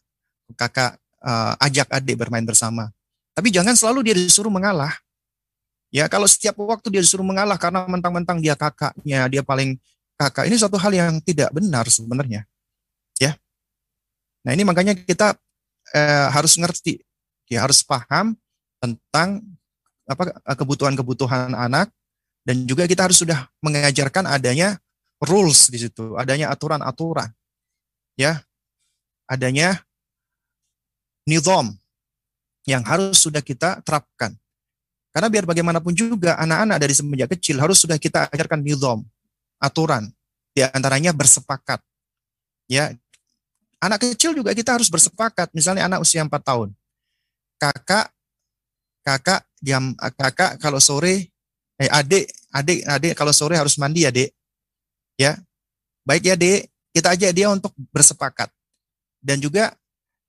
[0.57, 2.91] kakak uh, ajak adik bermain bersama.
[3.37, 4.93] Tapi jangan selalu dia disuruh mengalah.
[5.89, 9.79] Ya, kalau setiap waktu dia disuruh mengalah karena mentang-mentang dia kakaknya, dia paling
[10.21, 10.51] kakak.
[10.51, 12.45] Ini suatu hal yang tidak benar sebenarnya.
[13.19, 13.37] Ya.
[14.47, 15.35] Nah, ini makanya kita
[15.95, 17.03] eh, harus ngerti,
[17.51, 18.39] ya harus paham
[18.79, 19.43] tentang
[20.09, 21.93] apa kebutuhan-kebutuhan anak
[22.49, 24.81] dan juga kita harus sudah mengajarkan adanya
[25.21, 27.29] rules di situ, adanya aturan-aturan.
[28.17, 28.41] Ya.
[29.29, 29.85] Adanya
[31.29, 31.77] nizam
[32.65, 34.33] yang harus sudah kita terapkan.
[35.13, 39.05] Karena biar bagaimanapun juga anak-anak dari semenjak kecil harus sudah kita ajarkan nizam,
[39.61, 40.09] aturan.
[40.57, 41.85] Di antaranya bersepakat.
[42.65, 42.97] Ya.
[43.79, 45.55] Anak kecil juga kita harus bersepakat.
[45.55, 46.75] Misalnya anak usia 4 tahun.
[47.59, 48.11] Kakak
[49.07, 51.33] kakak jam kakak kalau sore
[51.81, 54.31] eh adik adik adik kalau sore harus mandi ya dek.
[55.15, 55.39] Ya.
[56.03, 56.71] Baik ya dek.
[56.91, 58.51] Kita ajak dia untuk bersepakat.
[59.23, 59.75] Dan juga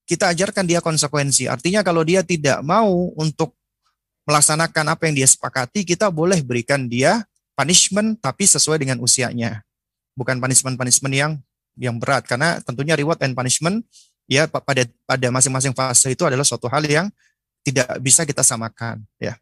[0.05, 1.45] kita ajarkan dia konsekuensi.
[1.49, 3.53] Artinya kalau dia tidak mau untuk
[4.29, 7.25] melaksanakan apa yang dia sepakati kita boleh berikan dia
[7.57, 9.65] punishment tapi sesuai dengan usianya.
[10.13, 11.31] Bukan punishment punishment yang
[11.79, 13.87] yang berat karena tentunya reward and punishment
[14.27, 17.07] ya pada pada masing-masing fase itu adalah suatu hal yang
[17.63, 19.39] tidak bisa kita samakan ya.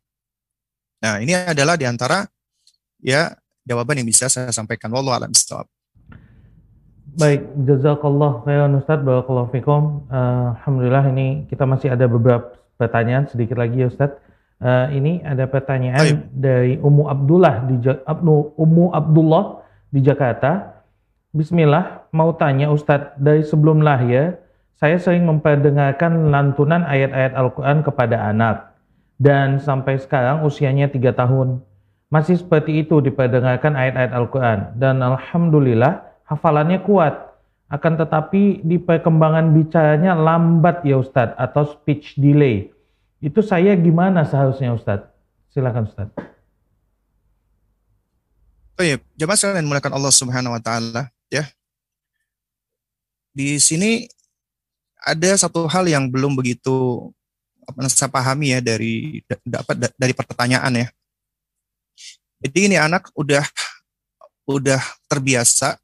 [1.02, 2.26] Nah, ini adalah di antara
[3.02, 3.34] ya
[3.68, 4.90] jawaban yang bisa saya sampaikan.
[4.90, 5.68] Wallahu a'lam bishawab.
[7.18, 10.06] Baik, jazakallah khairan Ustaz, barakallahu fikum.
[10.06, 14.14] Uh, Alhamdulillah ini kita masih ada beberapa pertanyaan sedikit lagi ya Ustaz.
[14.58, 16.18] Uh, ini ada pertanyaan Baik.
[16.34, 17.78] dari Ummu Abdullah di
[18.58, 20.77] Ummu Abdullah di Jakarta.
[21.38, 24.42] Bismillah, mau tanya Ustadz, dari sebelum lahir,
[24.74, 28.74] saya sering memperdengarkan lantunan ayat-ayat Al-Quran kepada anak.
[29.22, 31.62] Dan sampai sekarang usianya tiga tahun.
[32.10, 34.60] Masih seperti itu diperdengarkan ayat-ayat Al-Quran.
[34.82, 37.38] Dan Alhamdulillah hafalannya kuat.
[37.70, 42.74] Akan tetapi di perkembangan bicaranya lambat ya Ustadz atau speech delay.
[43.22, 45.06] Itu saya gimana seharusnya Ustadz?
[45.54, 46.18] Silakan Ustadz.
[48.78, 51.46] Oh iya, jemaah sekalian mulakan Allah Subhanahu wa taala ya.
[53.34, 54.10] Di sini
[55.04, 57.10] ada satu hal yang belum begitu
[57.92, 60.88] saya pahami ya dari dapat dari pertanyaan ya.
[62.40, 63.44] Jadi ini anak udah
[64.48, 64.80] udah
[65.12, 65.76] terbiasa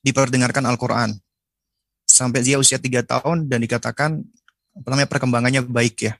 [0.00, 1.18] diperdengarkan Al-Quran
[2.08, 4.24] sampai dia usia tiga tahun dan dikatakan
[4.76, 6.14] apa namanya perkembangannya baik ya.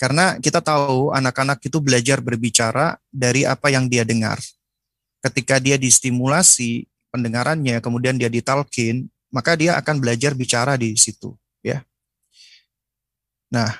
[0.00, 4.40] Karena kita tahu anak-anak itu belajar berbicara dari apa yang dia dengar.
[5.20, 11.82] Ketika dia distimulasi pendengarannya, kemudian dia ditalkin, maka dia akan belajar bicara di situ, ya.
[13.50, 13.70] Nah,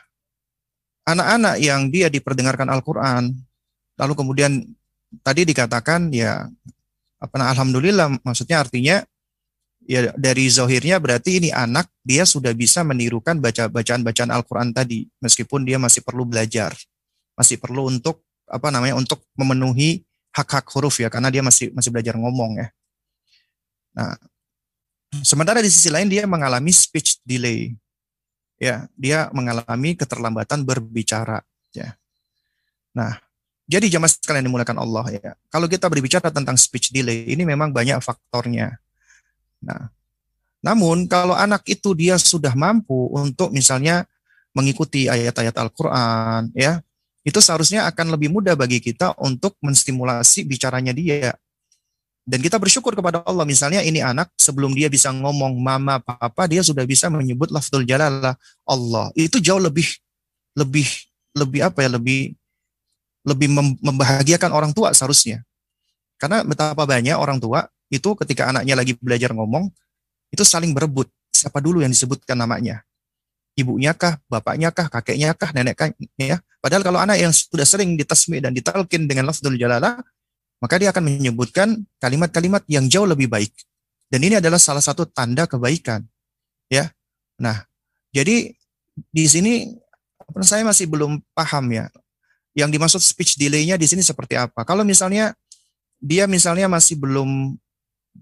[1.07, 3.31] anak-anak yang dia diperdengarkan Al-Qur'an,
[3.99, 4.63] lalu kemudian
[5.23, 6.47] tadi dikatakan ya
[7.21, 9.03] apa nah, alhamdulillah maksudnya artinya
[9.85, 15.67] ya dari zohirnya berarti ini anak dia sudah bisa menirukan baca bacaan-bacaan Al-Qur'an tadi meskipun
[15.67, 16.73] dia masih perlu belajar.
[17.35, 22.15] Masih perlu untuk apa namanya untuk memenuhi hak-hak huruf ya karena dia masih masih belajar
[22.17, 22.69] ngomong ya.
[23.97, 24.15] Nah,
[25.11, 27.75] Sementara di sisi lain dia mengalami speech delay.
[28.61, 31.43] Ya, dia mengalami keterlambatan berbicara,
[31.73, 31.97] ya.
[32.95, 33.19] Nah,
[33.67, 35.33] jadi jamaah sekalian dimulakan Allah ya.
[35.49, 38.77] Kalau kita berbicara tentang speech delay, ini memang banyak faktornya.
[39.65, 39.89] Nah,
[40.61, 44.05] namun kalau anak itu dia sudah mampu untuk misalnya
[44.53, 46.85] mengikuti ayat-ayat Al-Qur'an ya,
[47.25, 51.33] itu seharusnya akan lebih mudah bagi kita untuk menstimulasi bicaranya dia
[52.31, 53.43] dan kita bersyukur kepada Allah.
[53.43, 58.39] Misalnya ini anak sebelum dia bisa ngomong mama papa dia sudah bisa menyebut lafzul jalalah
[58.63, 59.11] Allah.
[59.19, 59.91] Itu jauh lebih
[60.55, 60.87] lebih
[61.35, 62.39] lebih apa ya lebih
[63.27, 63.51] lebih
[63.83, 65.43] membahagiakan orang tua seharusnya.
[66.23, 69.67] Karena betapa banyak orang tua itu ketika anaknya lagi belajar ngomong
[70.31, 72.87] itu saling berebut siapa dulu yang disebutkan namanya.
[73.59, 76.39] Ibunya kah, bapaknya kah, kakeknya kah, nenek kah, ya.
[76.63, 79.99] Padahal kalau anak yang sudah sering ditasmi dan ditalkin dengan lafzul jalalah,
[80.61, 83.53] maka dia akan menyebutkan kalimat-kalimat yang jauh lebih baik.
[84.13, 86.05] Dan ini adalah salah satu tanda kebaikan.
[86.69, 86.93] Ya.
[87.41, 87.65] Nah,
[88.13, 88.53] jadi
[89.11, 89.73] di sini
[90.45, 91.89] saya masih belum paham ya.
[92.53, 94.67] Yang dimaksud speech delay-nya di sini seperti apa?
[94.69, 95.33] Kalau misalnya
[96.03, 97.57] dia misalnya masih belum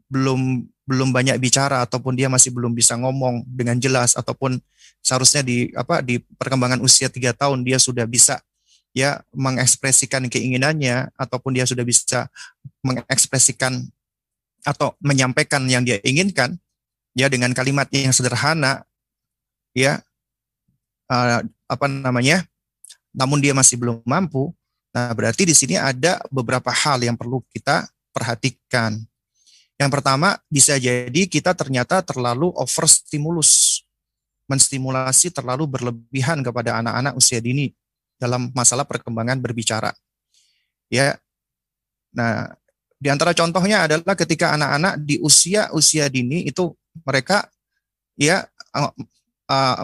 [0.07, 4.61] belum belum banyak bicara ataupun dia masih belum bisa ngomong dengan jelas ataupun
[5.05, 8.41] seharusnya di apa di perkembangan usia tiga tahun dia sudah bisa
[8.97, 12.27] ya mengekspresikan keinginannya ataupun dia sudah bisa
[12.83, 13.85] mengekspresikan
[14.67, 16.59] atau menyampaikan yang dia inginkan
[17.15, 18.83] ya dengan kalimat yang sederhana
[19.73, 20.03] ya
[21.09, 22.43] uh, apa namanya
[23.15, 24.53] namun dia masih belum mampu
[24.99, 28.97] Nah, berarti di sini ada beberapa hal yang perlu kita perhatikan.
[29.79, 33.85] Yang pertama, bisa jadi kita ternyata terlalu overstimulus,
[34.51, 37.71] menstimulasi terlalu berlebihan kepada anak-anak usia dini
[38.19, 39.95] dalam masalah perkembangan berbicara.
[40.91, 41.17] Ya.
[42.13, 42.51] Nah,
[42.99, 46.75] di antara contohnya adalah ketika anak-anak di usia usia dini itu
[47.07, 47.47] mereka
[48.19, 48.43] ya
[48.75, 48.91] uh,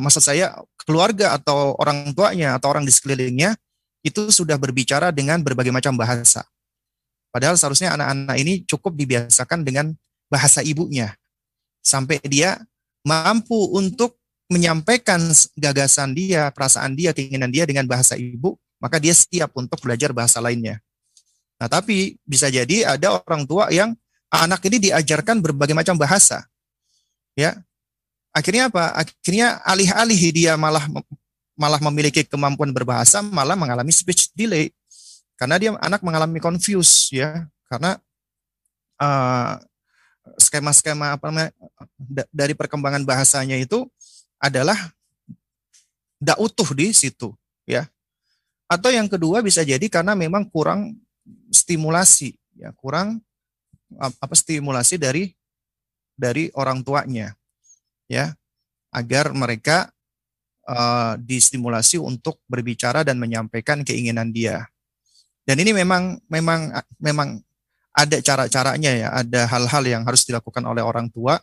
[0.03, 0.51] maksud saya
[0.83, 3.55] keluarga atau orang tuanya atau orang di sekelilingnya
[4.05, 6.45] itu sudah berbicara dengan berbagai macam bahasa.
[7.33, 9.95] Padahal seharusnya anak-anak ini cukup dibiasakan dengan
[10.29, 11.17] bahasa ibunya.
[11.81, 12.61] Sampai dia
[13.07, 15.21] mampu untuk menyampaikan
[15.57, 20.39] gagasan dia, perasaan dia, keinginan dia dengan bahasa ibu, maka dia siap untuk belajar bahasa
[20.43, 20.81] lainnya.
[21.57, 23.97] Nah, tapi bisa jadi ada orang tua yang
[24.29, 26.45] anak ini diajarkan berbagai macam bahasa.
[27.39, 27.63] Ya.
[28.35, 28.91] Akhirnya apa?
[28.99, 30.85] Akhirnya alih-alih dia malah
[31.55, 34.75] malah memiliki kemampuan berbahasa malah mengalami speech delay
[35.39, 37.99] karena dia anak mengalami confuse ya karena
[38.99, 39.59] uh,
[40.39, 41.51] skema-skema apa namanya
[42.35, 43.87] dari perkembangan bahasanya itu
[44.45, 44.77] adalah
[46.21, 47.33] tidak utuh di situ
[47.65, 47.89] ya
[48.69, 51.01] atau yang kedua bisa jadi karena memang kurang
[51.49, 53.25] stimulasi ya kurang
[53.97, 55.33] apa stimulasi dari
[56.13, 57.33] dari orang tuanya
[58.09, 58.37] ya
[58.95, 59.91] agar mereka
[60.69, 64.69] uh, distimulasi untuk berbicara dan menyampaikan keinginan dia.
[65.45, 67.43] Dan ini memang memang memang
[67.95, 71.37] ada cara-caranya ya, ada hal-hal yang harus dilakukan oleh orang tua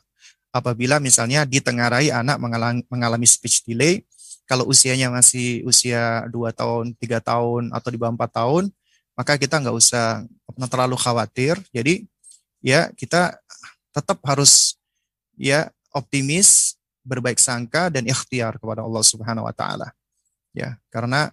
[0.51, 2.37] apabila misalnya ditengarai anak
[2.91, 4.03] mengalami, speech delay,
[4.45, 8.63] kalau usianya masih usia 2 tahun, tiga tahun, atau di bawah 4 tahun,
[9.15, 10.27] maka kita nggak usah
[10.67, 11.55] terlalu khawatir.
[11.71, 12.03] Jadi
[12.59, 13.39] ya kita
[13.95, 14.75] tetap harus
[15.39, 19.89] ya optimis berbaik sangka dan ikhtiar kepada Allah Subhanahu wa taala.
[20.51, 21.31] Ya, karena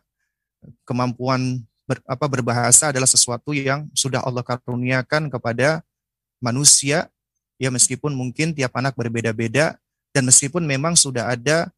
[0.86, 5.82] kemampuan ber, apa berbahasa adalah sesuatu yang sudah Allah karuniakan kepada
[6.38, 7.10] manusia
[7.58, 9.76] ya meskipun mungkin tiap anak berbeda-beda
[10.14, 11.68] dan meskipun memang sudah ada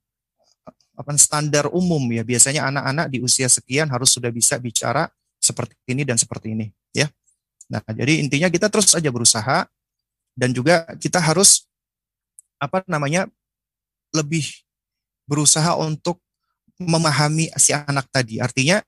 [0.94, 5.08] apa standar umum ya biasanya anak-anak di usia sekian harus sudah bisa bicara
[5.40, 7.08] seperti ini dan seperti ini ya.
[7.72, 9.64] Nah, jadi intinya kita terus saja berusaha
[10.36, 11.64] dan juga kita harus
[12.60, 13.24] apa namanya
[14.12, 14.44] lebih
[15.24, 16.20] berusaha untuk
[16.76, 18.36] memahami si anak tadi.
[18.36, 18.84] Artinya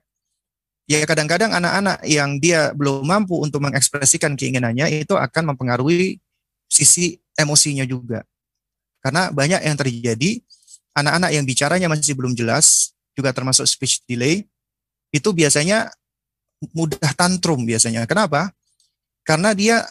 [0.85, 6.21] ya kadang-kadang anak-anak yang dia belum mampu untuk mengekspresikan keinginannya itu akan mempengaruhi
[6.73, 8.25] sisi emosinya juga.
[9.05, 10.41] Karena banyak yang terjadi
[10.97, 14.49] anak-anak yang bicaranya masih belum jelas, juga termasuk speech delay,
[15.13, 15.93] itu biasanya
[16.73, 18.09] mudah tantrum biasanya.
[18.09, 18.49] Kenapa?
[19.21, 19.85] Karena dia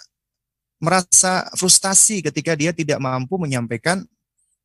[0.82, 4.02] merasa frustasi ketika dia tidak mampu menyampaikan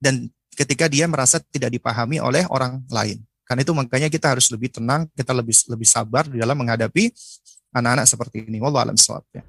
[0.00, 3.20] dan ketika dia merasa tidak dipahami oleh orang lain.
[3.44, 7.12] Karena itu makanya kita harus lebih tenang, kita lebih lebih sabar di dalam menghadapi
[7.76, 8.58] anak-anak seperti ini.
[8.58, 8.96] Wallahu alam
[9.30, 9.44] ya.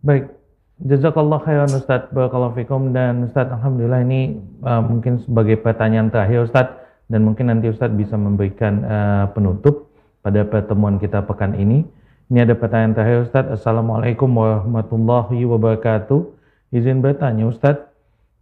[0.00, 0.45] Baik.
[0.76, 6.68] Jazakallah khairan Ustaz Barakallahu fikum dan Ustaz Alhamdulillah ini uh, mungkin sebagai pertanyaan terakhir Ustaz
[7.08, 9.88] dan mungkin nanti Ustaz bisa memberikan uh, penutup
[10.20, 11.88] pada pertemuan kita pekan ini.
[12.28, 13.44] Ini ada pertanyaan terakhir Ustaz.
[13.56, 16.20] Assalamualaikum warahmatullahi wabarakatuh.
[16.76, 17.80] Izin bertanya Ustaz,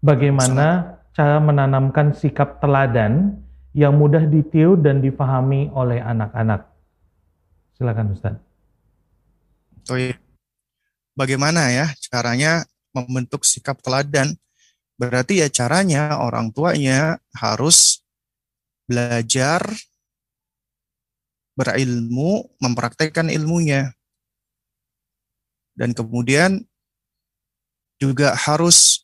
[0.02, 3.39] bagaimana cara menanamkan sikap teladan
[3.78, 6.66] yang mudah ditiru dan difahami oleh anak-anak.
[7.78, 8.35] Silakan Ustaz.
[9.86, 10.24] Oh iya.
[11.15, 14.35] Bagaimana ya caranya membentuk sikap teladan?
[14.99, 18.03] Berarti ya caranya orang tuanya harus
[18.86, 19.62] belajar
[21.55, 23.95] berilmu, mempraktekkan ilmunya.
[25.74, 26.62] Dan kemudian
[27.99, 29.03] juga harus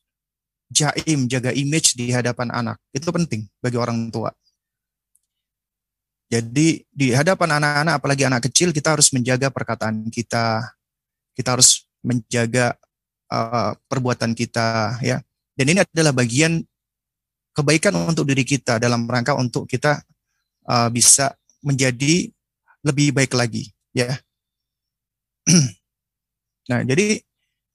[0.70, 2.78] jaim, jaga image di hadapan anak.
[2.94, 4.30] Itu penting bagi orang tua.
[6.30, 10.62] Jadi di hadapan anak-anak, apalagi anak kecil, kita harus menjaga perkataan kita.
[11.34, 12.76] Kita harus menjaga
[13.32, 15.20] uh, perbuatan kita, ya.
[15.54, 16.64] Dan ini adalah bagian
[17.52, 20.00] kebaikan untuk diri kita dalam rangka untuk kita
[20.70, 22.32] uh, bisa menjadi
[22.80, 24.16] lebih baik lagi, ya.
[26.70, 27.20] nah, jadi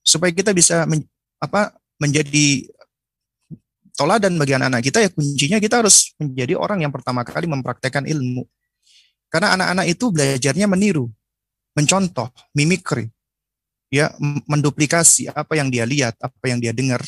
[0.02, 1.02] supaya kita bisa men,
[1.42, 2.66] apa menjadi
[3.96, 8.44] toladan bagi anak-anak kita ya kuncinya kita harus menjadi orang yang pertama kali mempraktekkan ilmu.
[9.26, 11.10] Karena anak-anak itu belajarnya meniru,
[11.74, 13.10] mencontoh, mimikri,
[13.92, 14.12] ya,
[14.46, 17.02] menduplikasi apa yang dia lihat, apa yang dia dengar.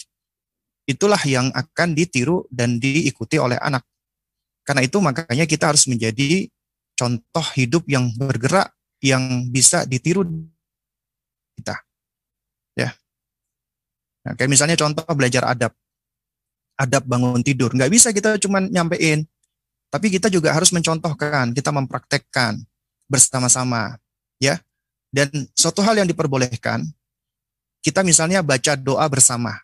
[0.88, 3.84] Itulah yang akan ditiru dan diikuti oleh anak.
[4.64, 6.48] Karena itu makanya kita harus menjadi
[6.96, 8.72] contoh hidup yang bergerak
[9.04, 10.26] yang bisa ditiru
[11.56, 11.76] kita.
[12.74, 12.90] Ya.
[14.26, 15.72] Nah, kayak misalnya contoh belajar adab
[16.78, 17.74] adab bangun tidur.
[17.74, 19.26] Nggak bisa kita cuma nyampein.
[19.88, 22.60] Tapi kita juga harus mencontohkan, kita mempraktekkan
[23.08, 23.96] bersama-sama.
[25.08, 26.84] Dan suatu hal yang diperbolehkan,
[27.80, 29.56] kita misalnya baca doa bersama.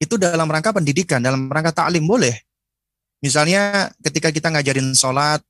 [0.00, 2.34] Itu dalam rangka pendidikan, dalam rangka taklim boleh.
[3.20, 5.40] Misalnya ketika kita ngajarin sholat,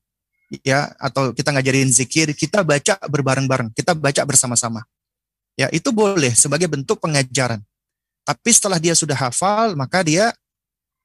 [0.62, 4.86] ya atau kita ngajarin zikir, kita baca berbareng-bareng, kita baca bersama-sama.
[5.54, 7.62] Ya, itu boleh sebagai bentuk pengajaran.
[8.26, 10.34] Tapi setelah dia sudah hafal, maka dia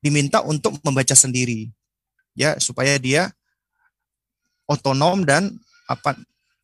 [0.01, 1.69] diminta untuk membaca sendiri.
[2.33, 3.29] Ya, supaya dia
[4.69, 5.57] otonom dan
[5.89, 6.17] apa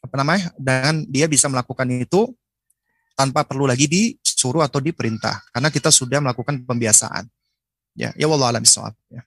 [0.06, 0.54] apa namanya?
[0.56, 2.30] dan dia bisa melakukan itu
[3.16, 7.26] tanpa perlu lagi disuruh atau diperintah karena kita sudah melakukan pembiasaan.
[7.96, 8.64] Ya, ya wallah alam
[9.08, 9.24] ya.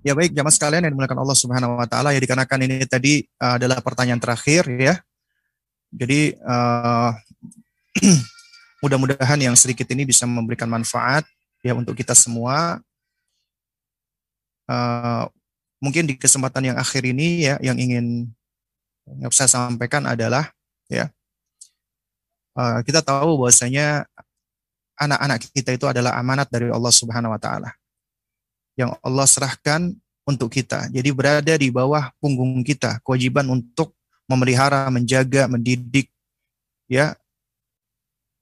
[0.00, 3.60] Ya baik jamaah sekalian yang dimuliakan Allah Subhanahu wa taala ya dikarenakan ini tadi uh,
[3.60, 4.94] adalah pertanyaan terakhir ya.
[5.92, 7.12] Jadi uh,
[8.84, 11.28] mudah-mudahan yang sedikit ini bisa memberikan manfaat
[11.60, 12.80] ya untuk kita semua.
[14.70, 15.28] Uh,
[15.82, 18.30] mungkin di kesempatan yang akhir ini ya yang ingin
[19.18, 20.52] yang saya sampaikan adalah
[20.86, 21.10] ya
[22.54, 24.06] uh, kita tahu bahwasanya
[25.00, 27.74] anak-anak kita itu adalah amanat dari Allah Subhanahu wa taala
[28.78, 29.92] yang Allah serahkan
[30.24, 30.86] untuk kita.
[30.88, 33.92] Jadi berada di bawah punggung kita, kewajiban untuk
[34.30, 36.06] memelihara, menjaga, mendidik
[36.86, 37.18] ya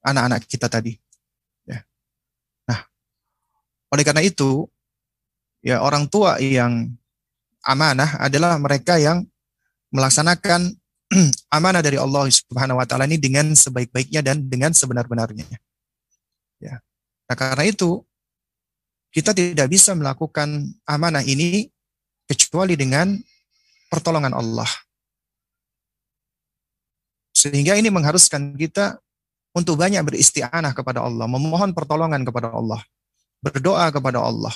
[0.05, 0.95] anak-anak kita tadi.
[1.65, 1.81] Ya.
[2.69, 2.85] Nah,
[3.89, 4.69] oleh karena itu
[5.65, 6.93] ya orang tua yang
[7.65, 9.25] amanah adalah mereka yang
[9.89, 10.73] melaksanakan
[11.57, 15.45] amanah dari Allah Subhanahu wa taala ini dengan sebaik-baiknya dan dengan sebenar-benarnya.
[16.61, 16.81] Ya.
[17.29, 18.05] Nah, karena itu
[19.09, 21.69] kita tidak bisa melakukan amanah ini
[22.29, 23.17] kecuali dengan
[23.89, 24.69] pertolongan Allah.
[27.33, 29.01] Sehingga ini mengharuskan kita
[29.57, 32.77] untuk banyak beristianah kepada Allah, memohon pertolongan kepada Allah,
[33.41, 34.53] berdoa kepada Allah,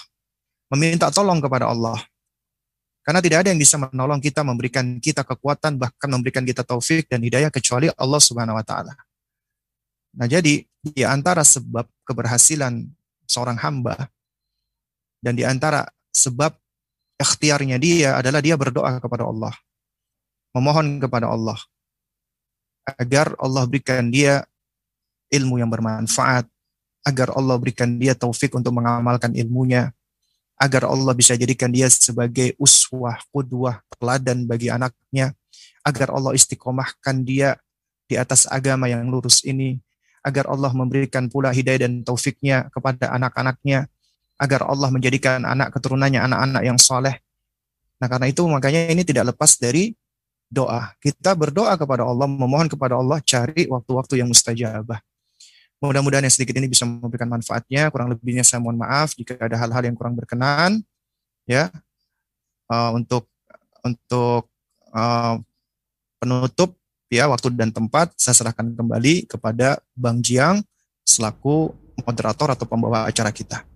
[0.69, 1.97] meminta tolong kepada Allah.
[3.03, 7.19] Karena tidak ada yang bisa menolong kita, memberikan kita kekuatan, bahkan memberikan kita taufik dan
[7.19, 8.95] hidayah kecuali Allah Subhanahu wa taala.
[10.15, 12.87] Nah, jadi di antara sebab keberhasilan
[13.27, 14.07] seorang hamba
[15.19, 16.55] dan di antara sebab
[17.19, 19.51] ikhtiarnya dia adalah dia berdoa kepada Allah.
[20.53, 21.57] Memohon kepada Allah.
[22.99, 24.43] Agar Allah berikan dia
[25.33, 26.45] ilmu yang bermanfaat.
[27.03, 29.91] Agar Allah berikan dia taufik untuk mengamalkan ilmunya.
[30.63, 35.35] Agar Allah bisa jadikan dia sebagai uswah, kudwah, teladan bagi anaknya.
[35.83, 37.59] Agar Allah istiqomahkan dia
[38.07, 39.83] di atas agama yang lurus ini.
[40.23, 43.91] Agar Allah memberikan pula hidayah dan taufiknya kepada anak-anaknya
[44.39, 47.19] agar Allah menjadikan anak keturunannya anak-anak yang soleh.
[48.01, 49.95] Nah karena itu makanya ini tidak lepas dari
[50.51, 50.91] doa.
[50.99, 54.99] Kita berdoa kepada Allah, memohon kepada Allah, cari waktu-waktu yang mustajabah.
[55.83, 57.91] Mudah-mudahan yang sedikit ini bisa memberikan manfaatnya.
[57.91, 60.79] Kurang lebihnya saya mohon maaf jika ada hal-hal yang kurang berkenan.
[61.43, 61.67] Ya,
[62.71, 63.27] uh, untuk
[63.83, 64.47] untuk
[64.95, 65.35] uh,
[66.23, 66.79] penutup
[67.11, 70.63] ya waktu dan tempat saya serahkan kembali kepada Bang Jiang
[71.03, 71.75] selaku
[72.07, 73.67] moderator atau pembawa acara kita.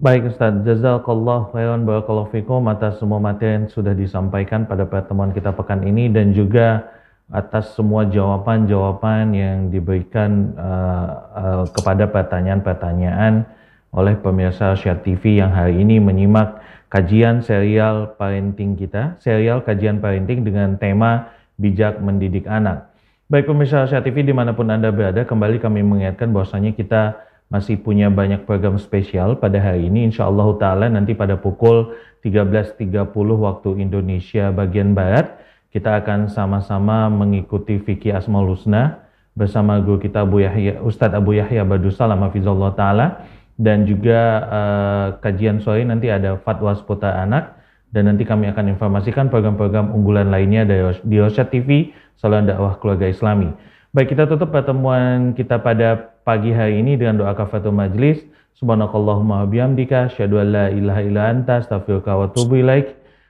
[0.00, 5.52] Baik Ustaz, jazakallah khairan barakallahu fikum atas semua materi yang sudah disampaikan pada pertemuan kita
[5.52, 6.88] pekan ini dan juga
[7.30, 13.46] atas semua jawaban-jawaban yang diberikan uh, uh, kepada pertanyaan-pertanyaan
[13.94, 16.58] oleh pemirsa Syar TV yang hari ini menyimak
[16.90, 22.90] kajian serial parenting kita, serial kajian parenting dengan tema bijak mendidik anak.
[23.30, 27.14] Baik pemirsa Syar TV di mana pun Anda berada, kembali kami mengingatkan bahwasanya kita
[27.50, 30.06] masih punya banyak program spesial pada hari ini.
[30.06, 35.34] Insya Allah Ta'ala nanti pada pukul 13.30 waktu Indonesia bagian Barat,
[35.70, 39.06] kita akan sama-sama mengikuti Fikih Asmaul Husna
[39.38, 43.06] bersama guru kita Abu Yahya, Ustadz Abu Yahya Badusalam Hafizullah Ta'ala
[43.54, 44.20] dan juga
[44.50, 47.60] uh, kajian sore nanti ada fatwa seputar anak
[47.90, 51.18] dan nanti kami akan informasikan program-program unggulan lainnya dari di
[51.50, 53.50] TV Salam Dakwah Keluarga Islami.
[53.90, 58.22] Baik, kita tutup pertemuan kita pada pagi hari ini dengan doa kafatul majlis.
[58.54, 62.99] Subhanakallahumma bihamdika asyhadu an la ilaha illa anta astaghfiruka wa atubu ilaik.